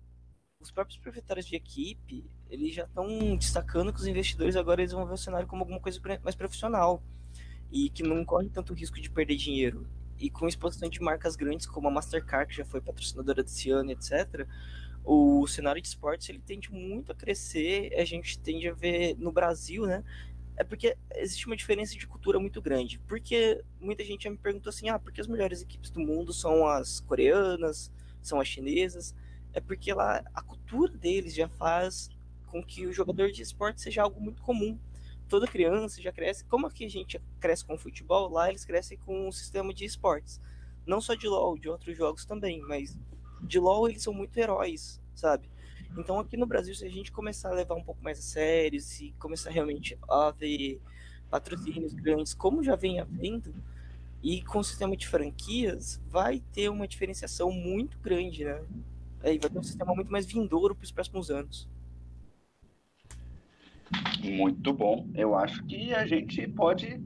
os 0.61 0.71
próprios 0.71 0.97
proprietários 0.97 1.45
de 1.45 1.57
equipe, 1.57 2.25
eles 2.49 2.73
já 2.73 2.83
estão 2.83 3.35
destacando 3.35 3.91
que 3.93 3.99
os 3.99 4.07
investidores 4.07 4.55
agora 4.55 4.81
eles 4.81 4.91
vão 4.93 5.05
ver 5.05 5.13
o 5.13 5.17
cenário 5.17 5.47
como 5.47 5.63
alguma 5.63 5.79
coisa 5.79 5.99
mais 6.23 6.35
profissional 6.35 7.01
e 7.71 7.89
que 7.89 8.03
não 8.03 8.23
corre 8.23 8.49
tanto 8.49 8.73
risco 8.73 8.99
de 8.99 9.09
perder 9.09 9.35
dinheiro. 9.35 9.87
e 10.19 10.31
com 10.31 10.47
exposição 10.47 10.89
de 10.89 10.99
marcas 10.99 11.35
grandes 11.35 11.67
como 11.67 11.87
a 11.87 11.91
Mastercard, 11.91 12.49
que 12.49 12.57
já 12.57 12.65
foi 12.65 12.81
patrocinadora 12.81 13.43
desse 13.43 13.69
ano, 13.69 13.91
etc., 13.91 14.47
o 15.07 15.47
cenário 15.47 15.81
de 15.81 15.87
esportes 15.87 16.27
ele 16.27 16.39
tende 16.39 16.69
muito 16.71 17.13
a 17.13 17.15
crescer. 17.15 17.93
A 17.97 18.03
gente 18.03 18.37
tende 18.39 18.67
a 18.67 18.73
ver 18.73 19.15
no 19.17 19.31
Brasil, 19.31 19.85
né? 19.85 20.03
É 20.57 20.63
porque 20.65 20.97
existe 21.15 21.45
uma 21.47 21.55
diferença 21.55 21.93
de 21.95 22.05
cultura 22.05 22.39
muito 22.39 22.61
grande. 22.61 22.99
Porque 23.07 23.63
muita 23.79 24.03
gente 24.03 24.25
já 24.25 24.29
me 24.29 24.37
perguntou 24.37 24.69
assim: 24.69 24.89
ah, 24.89 24.99
por 24.99 25.13
que 25.13 25.21
as 25.21 25.27
melhores 25.27 25.61
equipes 25.61 25.89
do 25.91 26.01
mundo 26.01 26.33
são 26.33 26.67
as 26.67 26.99
coreanas, 26.99 27.89
são 28.21 28.39
as 28.41 28.47
chinesas? 28.49 29.15
É 29.53 29.61
porque 29.61 29.93
lá 29.93 30.21
a 30.33 30.41
cultura 30.41 30.91
deles 30.97 31.33
já 31.33 31.47
faz 31.47 32.09
com 32.47 32.63
que 32.63 32.85
o 32.87 32.93
jogador 32.93 33.31
de 33.31 33.41
esporte 33.41 33.81
seja 33.81 34.01
algo 34.01 34.19
muito 34.19 34.41
comum. 34.41 34.79
Toda 35.29 35.47
criança 35.47 36.01
já 36.01 36.11
cresce. 36.11 36.45
Como 36.45 36.65
aqui 36.65 36.85
a 36.85 36.89
gente 36.89 37.21
cresce 37.39 37.65
com 37.65 37.77
futebol, 37.77 38.29
lá 38.29 38.49
eles 38.49 38.65
crescem 38.65 38.97
com 38.97 39.27
um 39.27 39.31
sistema 39.31 39.73
de 39.73 39.85
esportes. 39.85 40.41
Não 40.85 41.01
só 41.01 41.13
de 41.13 41.27
LoL, 41.27 41.57
de 41.57 41.69
outros 41.69 41.95
jogos 41.95 42.25
também, 42.25 42.61
mas 42.61 42.97
de 43.41 43.59
LoL 43.59 43.89
eles 43.89 44.01
são 44.01 44.13
muito 44.13 44.37
heróis, 44.37 45.01
sabe? 45.13 45.49
Então 45.97 46.19
aqui 46.19 46.37
no 46.37 46.45
Brasil, 46.45 46.73
se 46.73 46.85
a 46.85 46.89
gente 46.89 47.11
começar 47.11 47.49
a 47.49 47.53
levar 47.53 47.75
um 47.75 47.83
pouco 47.83 48.03
mais 48.03 48.19
a 48.19 48.21
sério, 48.21 48.79
se 48.79 49.13
começar 49.19 49.49
realmente 49.49 49.97
a 50.07 50.31
ver 50.31 50.81
patrocínios 51.29 51.93
grandes, 51.93 52.33
como 52.33 52.63
já 52.63 52.75
vem 52.75 52.99
havendo, 52.99 53.53
e 54.23 54.41
com 54.43 54.59
o 54.59 54.63
sistema 54.63 54.95
de 54.95 55.07
franquias, 55.07 56.01
vai 56.07 56.41
ter 56.53 56.69
uma 56.69 56.87
diferenciação 56.87 57.51
muito 57.51 57.99
grande, 57.99 58.43
né? 58.43 58.63
Aí 59.21 59.37
vai 59.37 59.49
ter 59.49 59.59
um 59.59 59.63
sistema 59.63 59.93
muito 59.93 60.11
mais 60.11 60.25
vindouro 60.25 60.75
para 60.75 60.85
os 60.85 60.91
próximos 60.91 61.29
anos. 61.29 61.67
Muito 64.23 64.73
bom. 64.73 65.07
Eu 65.13 65.35
acho 65.35 65.63
que 65.65 65.93
a 65.93 66.05
gente 66.05 66.47
pode 66.47 66.99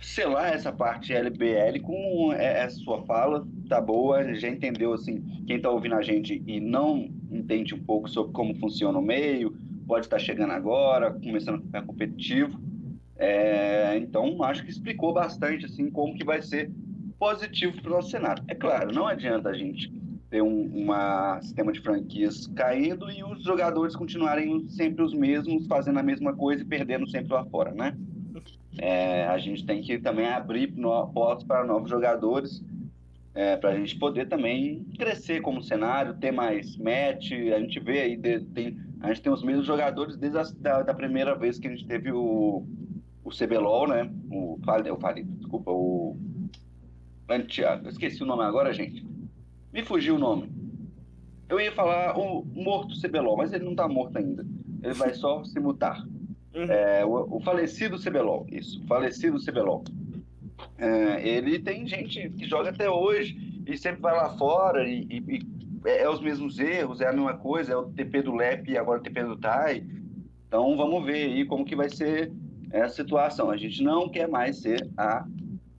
selar 0.00 0.52
essa 0.52 0.72
parte 0.72 1.12
LBL 1.12 1.80
com 1.82 2.32
essa 2.32 2.76
sua 2.76 3.02
fala, 3.04 3.46
tá 3.68 3.80
boa, 3.80 4.34
já 4.34 4.48
entendeu 4.48 4.92
assim, 4.92 5.22
quem 5.46 5.60
tá 5.60 5.70
ouvindo 5.70 5.94
a 5.94 6.02
gente 6.02 6.42
e 6.46 6.60
não 6.60 7.08
entende 7.30 7.74
um 7.74 7.82
pouco 7.82 8.08
sobre 8.08 8.32
como 8.32 8.54
funciona 8.56 8.98
o 8.98 9.02
meio, 9.02 9.56
pode 9.86 10.06
estar 10.06 10.18
tá 10.18 10.22
chegando 10.22 10.52
agora, 10.52 11.12
começando 11.12 11.56
a 11.56 11.62
ficar 11.62 11.82
competitivo, 11.82 12.60
é, 13.16 13.96
então 13.96 14.42
acho 14.42 14.62
que 14.64 14.70
explicou 14.70 15.14
bastante 15.14 15.64
assim 15.64 15.90
como 15.90 16.14
que 16.14 16.24
vai 16.24 16.42
ser 16.42 16.70
positivo 17.18 17.80
para 17.80 17.90
o 17.90 17.94
nosso 17.94 18.10
cenário. 18.10 18.44
É 18.46 18.54
claro, 18.54 18.92
não 18.92 19.06
adianta 19.06 19.48
a 19.48 19.54
gente 19.54 19.90
ter 20.30 20.42
um 20.42 20.66
uma 20.66 21.40
sistema 21.40 21.72
de 21.72 21.80
franquias 21.80 22.46
caindo 22.48 23.10
e 23.10 23.22
os 23.22 23.42
jogadores 23.42 23.94
continuarem 23.94 24.68
sempre 24.68 25.02
os 25.02 25.14
mesmos, 25.14 25.66
fazendo 25.66 25.98
a 25.98 26.02
mesma 26.02 26.34
coisa 26.34 26.62
e 26.62 26.66
perdendo 26.66 27.08
sempre 27.08 27.32
lá 27.32 27.44
fora, 27.44 27.72
né? 27.72 27.96
É, 28.78 29.24
a 29.26 29.38
gente 29.38 29.64
tem 29.64 29.80
que 29.80 29.98
também 29.98 30.26
abrir 30.26 30.74
portas 31.14 31.44
para 31.44 31.64
novos 31.64 31.88
jogadores, 31.88 32.62
é, 33.34 33.56
para 33.56 33.70
a 33.70 33.76
gente 33.76 33.98
poder 33.98 34.28
também 34.28 34.84
crescer 34.98 35.40
como 35.40 35.62
cenário, 35.62 36.14
ter 36.14 36.32
mais 36.32 36.76
match. 36.76 37.32
A 37.54 37.60
gente 37.60 37.80
vê 37.80 38.00
aí, 38.00 38.16
de, 38.16 38.40
tem, 38.40 38.78
a 39.00 39.08
gente 39.08 39.22
tem 39.22 39.32
os 39.32 39.42
mesmos 39.42 39.66
jogadores 39.66 40.16
desde 40.16 40.38
a 40.38 40.42
da, 40.58 40.82
da, 40.82 40.94
primeira 40.94 41.34
vez 41.34 41.58
que 41.58 41.68
a 41.68 41.70
gente 41.70 41.86
teve 41.86 42.12
o, 42.12 42.66
o 43.24 43.30
CBLOL, 43.30 43.88
né? 43.88 44.10
O, 44.30 44.58
eu 44.84 44.98
falei, 44.98 45.24
desculpa, 45.24 45.70
o. 45.70 46.16
Santiago, 47.26 47.88
esqueci 47.88 48.22
o 48.22 48.26
nome 48.26 48.44
agora, 48.44 48.72
gente. 48.72 49.04
Me 49.76 49.84
fugiu 49.84 50.14
o 50.14 50.18
nome. 50.18 50.50
Eu 51.50 51.60
ia 51.60 51.70
falar 51.70 52.18
o 52.18 52.42
morto 52.46 52.98
CBLOL, 52.98 53.36
mas 53.36 53.52
ele 53.52 53.64
não 53.64 53.72
está 53.72 53.86
morto 53.86 54.16
ainda. 54.16 54.42
Ele 54.82 54.94
vai 54.94 55.12
só 55.12 55.44
se 55.44 55.60
mutar. 55.60 56.02
Uhum. 56.54 56.64
É, 56.64 57.04
o, 57.04 57.36
o, 57.36 57.40
falecido 57.40 57.98
CBLOL, 57.98 58.46
isso, 58.50 58.82
falecido 58.86 59.38
CBLOL. 59.38 59.84
É, 60.78 61.28
ele 61.28 61.58
tem 61.58 61.86
gente 61.86 62.30
que 62.30 62.46
joga 62.46 62.70
até 62.70 62.88
hoje 62.88 63.62
e 63.66 63.76
sempre 63.76 64.00
vai 64.00 64.16
lá 64.16 64.30
fora 64.38 64.88
e, 64.88 65.06
e, 65.10 65.18
e, 65.28 65.46
é, 65.84 66.04
é 66.04 66.08
os 66.08 66.22
mesmos 66.22 66.58
erros, 66.58 67.02
é 67.02 67.08
a 67.08 67.12
mesma 67.12 67.36
coisa, 67.36 67.74
é 67.74 67.76
o 67.76 67.90
TP 67.90 68.22
do 68.22 68.34
LEP 68.34 68.70
e 68.70 68.78
agora 68.78 69.00
o 69.00 69.02
TP 69.02 69.24
do 69.24 69.36
TAI. 69.36 69.84
Então 70.48 70.74
vamos 70.74 71.04
ver 71.04 71.26
aí 71.26 71.44
como 71.44 71.66
que 71.66 71.76
vai 71.76 71.90
ser 71.90 72.32
essa 72.72 72.94
situação. 72.94 73.50
A 73.50 73.58
gente 73.58 73.82
não 73.82 74.08
quer 74.08 74.26
mais 74.26 74.56
ser 74.56 74.88
a 74.96 75.26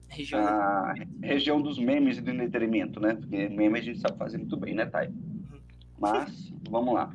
região, 0.08 0.46
a 0.46 0.94
região 1.22 1.60
dos 1.60 1.78
memes 1.78 2.18
e 2.18 2.20
do 2.20 2.30
entretenimento, 2.30 3.00
né? 3.00 3.14
Porque 3.14 3.48
meme 3.48 3.78
a 3.78 3.82
gente 3.82 4.00
sabe 4.00 4.16
fazer 4.18 4.38
muito 4.38 4.56
bem, 4.56 4.74
né, 4.74 4.86
Thay? 4.86 5.08
Uhum. 5.08 5.60
Mas 5.98 6.52
vamos 6.68 6.94
lá. 6.94 7.12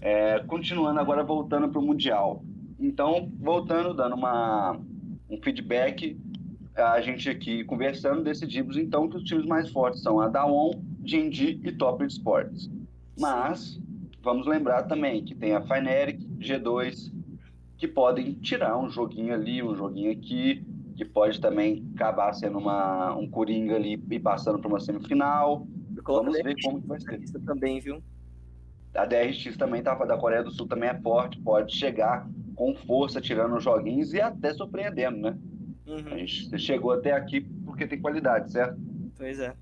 É, 0.00 0.40
continuando 0.40 1.00
agora, 1.00 1.22
voltando 1.22 1.68
para 1.68 1.78
o 1.78 1.84
Mundial. 1.84 2.44
Então, 2.78 3.30
voltando, 3.38 3.94
dando 3.94 4.14
uma, 4.14 4.78
um 5.30 5.40
feedback, 5.42 6.18
a 6.74 7.00
gente 7.00 7.30
aqui 7.30 7.64
conversando, 7.64 8.22
decidimos 8.22 8.76
então 8.76 9.08
que 9.08 9.16
os 9.16 9.22
times 9.22 9.46
mais 9.46 9.70
fortes 9.70 10.02
são 10.02 10.20
a 10.20 10.28
Daon, 10.28 10.72
GND 11.00 11.60
e 11.62 11.72
Top 11.72 12.04
Sports. 12.04 12.70
Mas, 13.18 13.80
vamos 14.22 14.46
lembrar 14.46 14.82
também 14.84 15.24
que 15.24 15.34
tem 15.34 15.54
a 15.54 15.60
Fnatic, 15.60 16.20
G2, 16.38 17.12
que 17.78 17.86
podem 17.86 18.32
tirar 18.34 18.76
um 18.76 18.90
joguinho 18.90 19.34
ali, 19.34 19.62
um 19.62 19.74
joguinho 19.74 20.10
aqui, 20.10 20.64
que 20.96 21.04
pode 21.04 21.40
também 21.40 21.90
acabar 21.94 22.32
sendo 22.32 22.58
uma, 22.58 23.14
um 23.16 23.28
coringa 23.28 23.76
ali 23.76 24.02
e 24.10 24.18
passando 24.18 24.58
para 24.58 24.68
uma 24.68 24.80
semifinal. 24.80 25.66
Vamos 26.04 26.34
ver 26.34 26.54
como 26.62 26.80
que 26.80 26.86
vai 26.86 27.00
ser. 27.00 27.20
Também, 27.44 27.80
viu? 27.80 28.02
A 28.94 29.04
DRX 29.04 29.56
também 29.56 29.82
tá, 29.82 29.94
da 30.04 30.16
Coreia 30.16 30.42
do 30.42 30.52
Sul 30.52 30.68
também 30.68 30.88
é 30.88 31.00
forte, 31.00 31.40
pode 31.40 31.74
chegar 31.74 32.28
com 32.54 32.74
força, 32.74 33.20
tirando 33.20 33.56
os 33.56 33.64
joguinhos 33.64 34.14
e 34.14 34.20
até 34.20 34.54
surpreendendo, 34.54 35.18
né? 35.18 35.38
Uhum. 35.86 36.14
A 36.14 36.18
gente 36.18 36.58
chegou 36.58 36.92
até 36.92 37.12
aqui 37.12 37.40
porque 37.40 37.86
tem 37.86 38.00
qualidade, 38.00 38.52
certo? 38.52 38.80
Pois 39.16 39.40
é. 39.40 39.54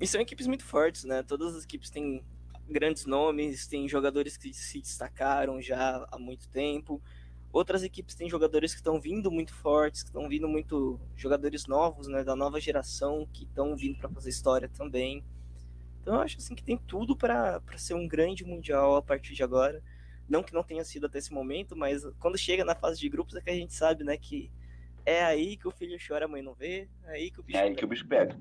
E 0.00 0.06
são 0.06 0.20
equipes 0.20 0.46
muito 0.46 0.64
fortes, 0.64 1.04
né? 1.04 1.22
Todas 1.22 1.54
as 1.54 1.64
equipes 1.64 1.90
têm 1.90 2.22
grandes 2.68 3.06
nomes, 3.06 3.66
têm 3.66 3.88
jogadores 3.88 4.36
que 4.36 4.52
se 4.52 4.80
destacaram 4.80 5.60
já 5.60 6.06
há 6.10 6.18
muito 6.18 6.48
tempo. 6.48 7.00
Outras 7.56 7.82
equipes 7.82 8.14
têm 8.14 8.28
jogadores 8.28 8.72
que 8.72 8.80
estão 8.80 9.00
vindo 9.00 9.30
muito 9.30 9.54
fortes, 9.54 10.02
que 10.02 10.10
estão 10.10 10.28
vindo 10.28 10.46
muito 10.46 11.00
jogadores 11.16 11.66
novos, 11.66 12.06
né, 12.06 12.22
da 12.22 12.36
nova 12.36 12.60
geração, 12.60 13.26
que 13.32 13.44
estão 13.44 13.74
vindo 13.74 13.96
para 13.96 14.10
fazer 14.10 14.28
história 14.28 14.68
também. 14.68 15.24
Então 16.02 16.16
eu 16.16 16.20
acho 16.20 16.36
assim 16.36 16.54
que 16.54 16.62
tem 16.62 16.76
tudo 16.76 17.16
para 17.16 17.62
ser 17.78 17.94
um 17.94 18.06
grande 18.06 18.44
mundial 18.44 18.96
a 18.96 19.00
partir 19.00 19.32
de 19.32 19.42
agora. 19.42 19.82
Não 20.28 20.42
que 20.42 20.52
não 20.52 20.62
tenha 20.62 20.84
sido 20.84 21.06
até 21.06 21.16
esse 21.16 21.32
momento, 21.32 21.74
mas 21.74 22.02
quando 22.18 22.36
chega 22.36 22.62
na 22.62 22.74
fase 22.74 23.00
de 23.00 23.08
grupos 23.08 23.34
é 23.36 23.40
que 23.40 23.48
a 23.48 23.54
gente 23.54 23.72
sabe, 23.72 24.04
né, 24.04 24.18
que 24.18 24.52
é 25.06 25.24
aí 25.24 25.56
que 25.56 25.66
o 25.66 25.70
filho 25.70 25.96
chora, 26.06 26.26
a 26.26 26.28
mãe 26.28 26.42
não 26.42 26.52
vê, 26.52 26.90
é 27.04 27.12
aí 27.12 27.30
que 27.30 27.40
o 27.40 27.42
bicho 27.42 27.56
É 27.56 27.62
aí 27.62 27.68
pega. 27.68 27.78
que 27.78 27.84
o 27.86 27.88
bicho 27.88 28.06
pega. 28.06 28.38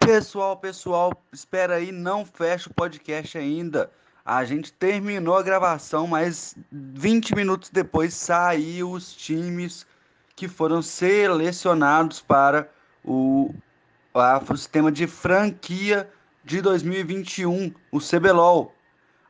pessoal, 0.00 0.56
pessoal, 0.56 1.12
espera 1.30 1.74
aí, 1.74 1.92
não 1.92 2.24
fecha 2.24 2.70
o 2.70 2.74
podcast 2.74 3.36
ainda. 3.36 3.92
A 4.26 4.44
gente 4.44 4.72
terminou 4.72 5.36
a 5.36 5.42
gravação, 5.42 6.08
mas 6.08 6.56
20 6.72 7.36
minutos 7.36 7.70
depois 7.70 8.12
saiu 8.12 8.90
os 8.90 9.14
times 9.14 9.86
que 10.34 10.48
foram 10.48 10.82
selecionados 10.82 12.20
para 12.20 12.68
o, 13.04 13.54
o 14.12 14.56
sistema 14.56 14.90
de 14.90 15.06
franquia 15.06 16.10
de 16.44 16.60
2021, 16.60 17.72
o 17.92 18.00
CBLOL. 18.00 18.72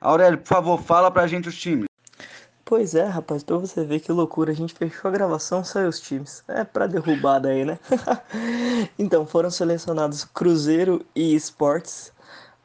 Aurélio, 0.01 0.39
por 0.39 0.49
favor, 0.49 0.83
fala 0.83 1.11
pra 1.11 1.27
gente 1.27 1.47
os 1.47 1.59
times. 1.59 1.87
Pois 2.65 2.95
é, 2.95 3.05
rapaz, 3.05 3.45
pra 3.45 3.59
você 3.59 3.85
ver 3.85 4.01
que 4.01 4.11
loucura, 4.11 4.51
a 4.51 4.55
gente 4.55 4.73
fechou 4.73 5.09
a 5.09 5.13
gravação, 5.13 5.63
saiu 5.63 5.89
os 5.91 6.01
times. 6.01 6.43
É 6.49 6.65
pra 6.65 6.87
derrubar 6.87 7.39
daí, 7.39 7.67
né? 7.67 7.79
então, 8.99 9.27
foram 9.27 9.51
selecionados 9.51 10.25
Cruzeiro 10.25 11.05
e 11.15 11.35
Esportes, 11.35 12.13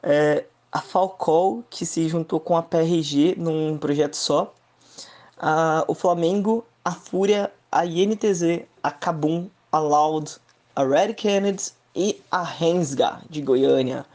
é, 0.02 0.46
a 0.72 0.80
Falcol, 0.80 1.64
que 1.70 1.86
se 1.86 2.08
juntou 2.08 2.40
com 2.40 2.56
a 2.56 2.64
PRG 2.64 3.36
num 3.38 3.78
projeto 3.78 4.16
só, 4.16 4.54
a, 5.38 5.84
o 5.88 5.94
Flamengo, 5.94 6.66
a 6.86 6.92
Fúria, 6.92 7.52
a 7.72 7.86
INTZ, 7.86 8.64
a 8.82 8.92
Cabum, 8.92 9.50
a 9.72 9.80
Loud, 9.80 10.38
a 10.76 10.84
Red 10.84 11.14
Kennedy 11.14 11.72
e 11.96 12.22
a 12.32 12.44
Rensga, 12.44 13.22
de 13.30 13.42
Goiânia. 13.42 14.06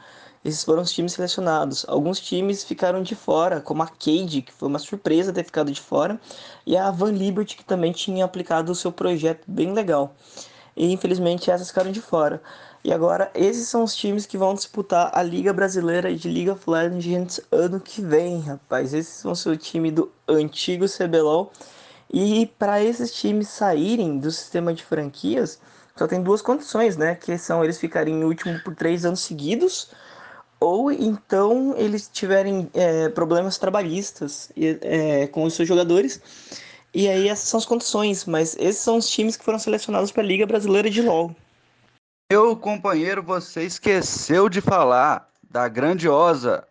Esses 0.45 0.63
foram 0.63 0.83
os 0.83 0.93
times 0.93 1.13
selecionados. 1.13 1.85
Alguns 1.89 2.21
times 2.21 2.63
ficaram 2.63 3.03
de 3.03 3.17
fora, 3.17 3.61
como 3.61 3.83
a 3.83 3.89
Cade, 3.89 4.43
que 4.43 4.53
foi 4.53 4.69
uma 4.69 4.79
surpresa 4.79 5.33
ter 5.33 5.45
ficado 5.45 5.73
de 5.73 5.81
fora, 5.81 6.21
e 6.65 6.77
a 6.77 6.91
Van 6.91 7.11
Liberty, 7.11 7.57
que 7.57 7.65
também 7.65 7.93
tinha 7.93 8.25
aplicado 8.25 8.71
o 8.71 8.75
seu 8.75 8.93
projeto 8.93 9.43
bem 9.47 9.73
legal. 9.73 10.15
E 10.77 10.93
infelizmente 10.93 11.51
essas 11.51 11.69
ficaram 11.69 11.91
de 11.91 12.01
fora. 12.01 12.43
E 12.85 12.93
agora 12.93 13.31
esses 13.35 13.69
são 13.69 13.83
os 13.83 13.97
times 13.97 14.27
que 14.27 14.37
vão 14.37 14.55
disputar 14.55 15.11
a 15.13 15.23
Liga 15.23 15.53
Brasileira 15.53 16.15
de 16.15 16.29
League 16.29 16.51
of 16.51 16.69
Legends 16.69 17.41
ano 17.51 17.81
que 17.81 18.01
vem, 18.01 18.41
rapaz. 18.41 18.93
Esses 18.95 19.23
vão 19.23 19.35
ser 19.35 19.51
o 19.51 19.57
time 19.57 19.91
do 19.91 20.11
antigo 20.29 20.87
CBLOL. 20.87 21.51
E 22.13 22.47
para 22.59 22.83
esses 22.83 23.13
times 23.13 23.49
saírem 23.49 24.19
do 24.19 24.31
sistema 24.31 24.73
de 24.73 24.85
franquias, 24.85 25.59
só 25.97 26.07
tem 26.07 26.23
duas 26.23 26.43
condições, 26.43 26.97
né? 26.97 27.15
Que 27.15 27.37
são 27.39 27.65
eles 27.65 27.79
ficarem 27.79 28.15
em 28.15 28.25
último 28.25 28.61
por 28.63 28.75
três 28.75 29.05
anos 29.05 29.21
seguidos 29.21 29.91
ou 30.61 30.91
então 30.91 31.75
eles 31.77 32.09
tiverem 32.13 32.71
é, 32.73 33.09
problemas 33.11 33.59
trabalhistas 33.59 34.51
é, 34.57 35.27
com 35.27 35.45
os 35.45 35.55
seus 35.55 35.69
jogadores 35.69 36.21
E 36.99 37.11
aí 37.11 37.29
essas 37.29 37.51
são 37.51 37.59
as 37.59 37.67
condições, 37.67 38.25
mas 38.25 38.57
esses 38.59 38.81
são 38.81 38.97
os 38.97 39.07
times 39.07 39.37
que 39.37 39.45
foram 39.45 39.59
selecionados 39.59 40.11
para 40.11 40.23
a 40.23 40.27
Liga 40.27 40.47
Brasileira 40.47 40.89
de 40.89 41.03
LoL. 41.03 41.37
Meu 42.33 42.57
companheiro, 42.57 43.23
você 43.23 43.65
esqueceu 43.65 44.49
de 44.49 44.63
falar 44.63 45.31
da 45.51 45.69
grandiosa. 45.69 46.67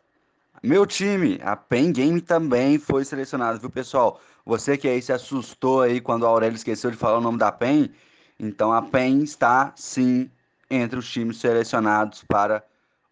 Meu 0.64 0.84
time, 0.88 1.40
a 1.44 1.56
Pen 1.56 1.92
Game 1.92 2.20
também 2.20 2.80
foi 2.80 3.06
selecionado, 3.06 3.60
viu, 3.60 3.70
pessoal? 3.70 4.20
Você 4.44 4.76
que 4.76 4.88
aí 4.88 5.00
se 5.00 5.14
assustou 5.14 5.82
aí 5.84 6.02
quando 6.02 6.24
o 6.24 6.26
Aurélio 6.26 6.56
esqueceu 6.56 6.90
de 6.90 6.98
falar 6.98 7.20
o 7.20 7.22
nome 7.22 7.38
da 7.38 7.52
PEN, 7.52 7.92
então 8.40 8.74
a 8.74 8.82
PEN 8.82 9.22
está 9.22 9.74
sim 9.76 10.28
entre 10.72 10.98
os 10.98 11.08
times 11.08 11.38
selecionados 11.38 12.24
para 12.24 12.64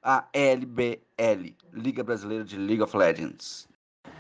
a 0.02 0.26
LBL, 0.34 1.54
Liga 1.74 2.04
Brasileira 2.04 2.44
de 2.44 2.58
League 2.58 2.82
of 2.82 2.98
Legends. 2.98 3.72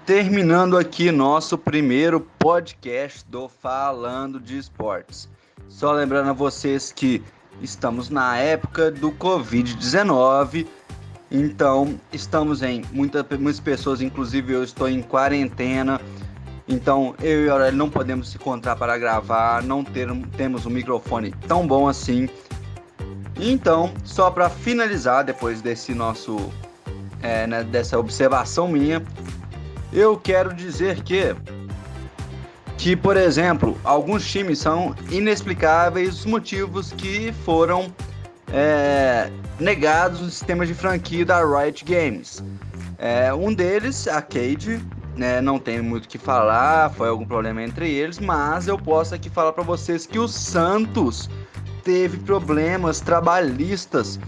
Terminando 0.06 0.78
aqui 0.78 1.12
nosso 1.12 1.58
primeiro 1.58 2.22
podcast 2.39 3.26
do 3.28 3.48
Falando 3.48 4.39
de 4.39 4.58
Esportes. 4.58 5.30
Só 5.70 5.92
lembrando 5.92 6.30
a 6.30 6.34
vocês 6.34 6.92
que 6.92 7.24
estamos 7.62 8.10
na 8.10 8.38
época 8.38 8.92
do 8.92 9.12
Covid-19, 9.12 10.68
então 11.32 12.00
estamos 12.12 12.62
em 12.62 12.84
muita, 12.92 13.26
muitas 13.39 13.60
pessoas, 13.60 14.02
inclusive 14.02 14.54
eu 14.54 14.63
estou 14.63 14.89
em 14.89 15.02
quarentena 15.02 16.00
então, 16.68 17.13
eu 17.22 17.46
e 17.46 17.50
a 17.50 17.54
Aurélio 17.54 17.78
não 17.78 17.89
podemos 17.89 18.30
se 18.30 18.38
encontrar 18.38 18.76
para 18.76 18.98
gravar, 18.98 19.62
não 19.63 19.84
ter, 19.84 20.08
temos 20.38 20.66
um 20.66 20.70
microfone 20.70 21.34
tão 21.48 21.68
bom 21.68 21.88
assim. 21.88 22.30
Então, 23.39 23.94
só 24.04 24.32
para 24.32 24.50
finalizar, 24.50 25.26
depois 25.26 25.62
desse 25.62 25.94
nosso, 25.94 26.52
é, 27.22 27.46
né, 27.48 27.63
dessa 27.63 28.00
observação 28.00 28.68
minha, 28.68 29.04
eu 29.93 30.17
quero 30.17 30.53
dizer 30.53 31.01
que, 31.03 31.36
que, 32.77 32.95
por 32.95 33.15
exemplo, 33.15 33.77
alguns 33.84 34.29
times 34.29 34.60
são 34.60 34.95
inexplicáveis 35.10 36.19
os 36.19 36.25
motivos 36.25 36.91
que 36.91 37.32
foram 37.45 37.93
é, 38.51 39.32
negados 39.60 40.19
no 40.21 40.29
sistema 40.29 40.65
de 40.65 40.73
franquia 40.73 41.25
da 41.25 41.45
Riot 41.45 41.86
Games. 41.86 42.43
É, 42.97 43.34
um 43.34 43.53
deles, 43.53 44.08
a 44.08 44.21
Cade, 44.21 44.82
né, 45.15 45.41
não 45.41 45.60
tem 45.60 45.82
muito 45.82 46.06
o 46.06 46.08
que 46.08 46.17
falar, 46.17 46.89
foi 46.91 47.10
algum 47.10 47.25
problema 47.25 47.62
entre 47.62 47.89
eles, 47.91 48.17
mas 48.17 48.67
eu 48.67 48.77
posso 48.77 49.13
aqui 49.13 49.29
falar 49.29 49.53
para 49.53 49.63
vocês 49.63 50.08
que 50.08 50.17
o 50.17 50.27
Santos 50.27 51.29
teve 51.84 52.17
problemas 52.19 52.99
trabalhistas 52.99 54.19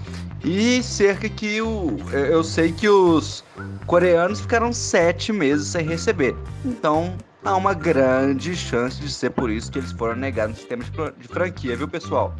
e 0.46 0.84
cerca 0.84 1.28
que 1.28 1.60
o, 1.60 1.98
eu 2.12 2.44
sei 2.44 2.72
que 2.72 2.88
os 2.88 3.44
coreanos 3.88 4.40
ficaram 4.40 4.72
sete 4.72 5.34
meses 5.34 5.68
sem 5.70 5.86
receber. 5.86 6.36
Então 6.64 7.18
há 7.44 7.56
uma 7.56 7.74
grande 7.74 8.56
chance 8.56 9.02
de 9.02 9.12
ser 9.12 9.32
por 9.32 9.50
isso 9.50 9.72
que 9.72 9.80
eles 9.80 9.92
foram 9.92 10.16
negados 10.16 10.56
no 10.56 10.60
sistema 10.60 10.84
de 11.18 11.28
franquia, 11.28 11.76
viu 11.76 11.88
pessoal? 11.88 12.34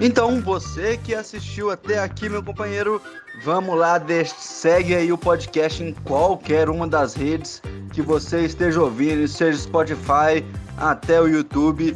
Então, 0.00 0.40
você 0.40 0.96
que 0.96 1.14
assistiu 1.14 1.70
até 1.70 1.98
aqui, 1.98 2.26
meu 2.26 2.42
companheiro, 2.42 3.00
vamos 3.44 3.78
lá, 3.78 3.98
deixe, 3.98 4.34
segue 4.38 4.94
aí 4.94 5.12
o 5.12 5.18
podcast 5.18 5.82
em 5.82 5.92
qualquer 5.92 6.70
uma 6.70 6.88
das 6.88 7.14
redes 7.14 7.62
que 7.92 8.00
você 8.00 8.46
esteja 8.46 8.80
ouvindo, 8.80 9.28
seja 9.28 9.58
Spotify, 9.58 10.42
até 10.78 11.20
o 11.20 11.28
YouTube. 11.28 11.94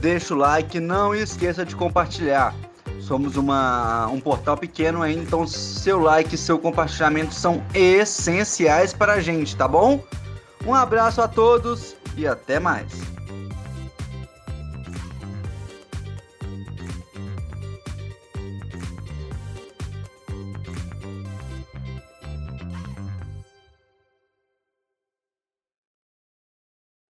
Deixa 0.00 0.34
o 0.34 0.36
like, 0.36 0.78
não 0.78 1.14
esqueça 1.14 1.64
de 1.64 1.74
compartilhar. 1.74 2.54
Somos 3.10 3.36
uma, 3.36 4.06
um 4.06 4.20
portal 4.20 4.56
pequeno 4.56 5.02
aí, 5.02 5.16
então 5.16 5.44
seu 5.44 5.98
like 5.98 6.36
e 6.36 6.38
seu 6.38 6.60
compartilhamento 6.60 7.34
são 7.34 7.60
essenciais 7.74 8.92
para 8.92 9.14
a 9.14 9.20
gente, 9.20 9.56
tá 9.56 9.66
bom? 9.66 10.00
Um 10.64 10.72
abraço 10.72 11.20
a 11.20 11.26
todos 11.26 11.96
e 12.16 12.24
até 12.24 12.60
mais. 12.60 12.86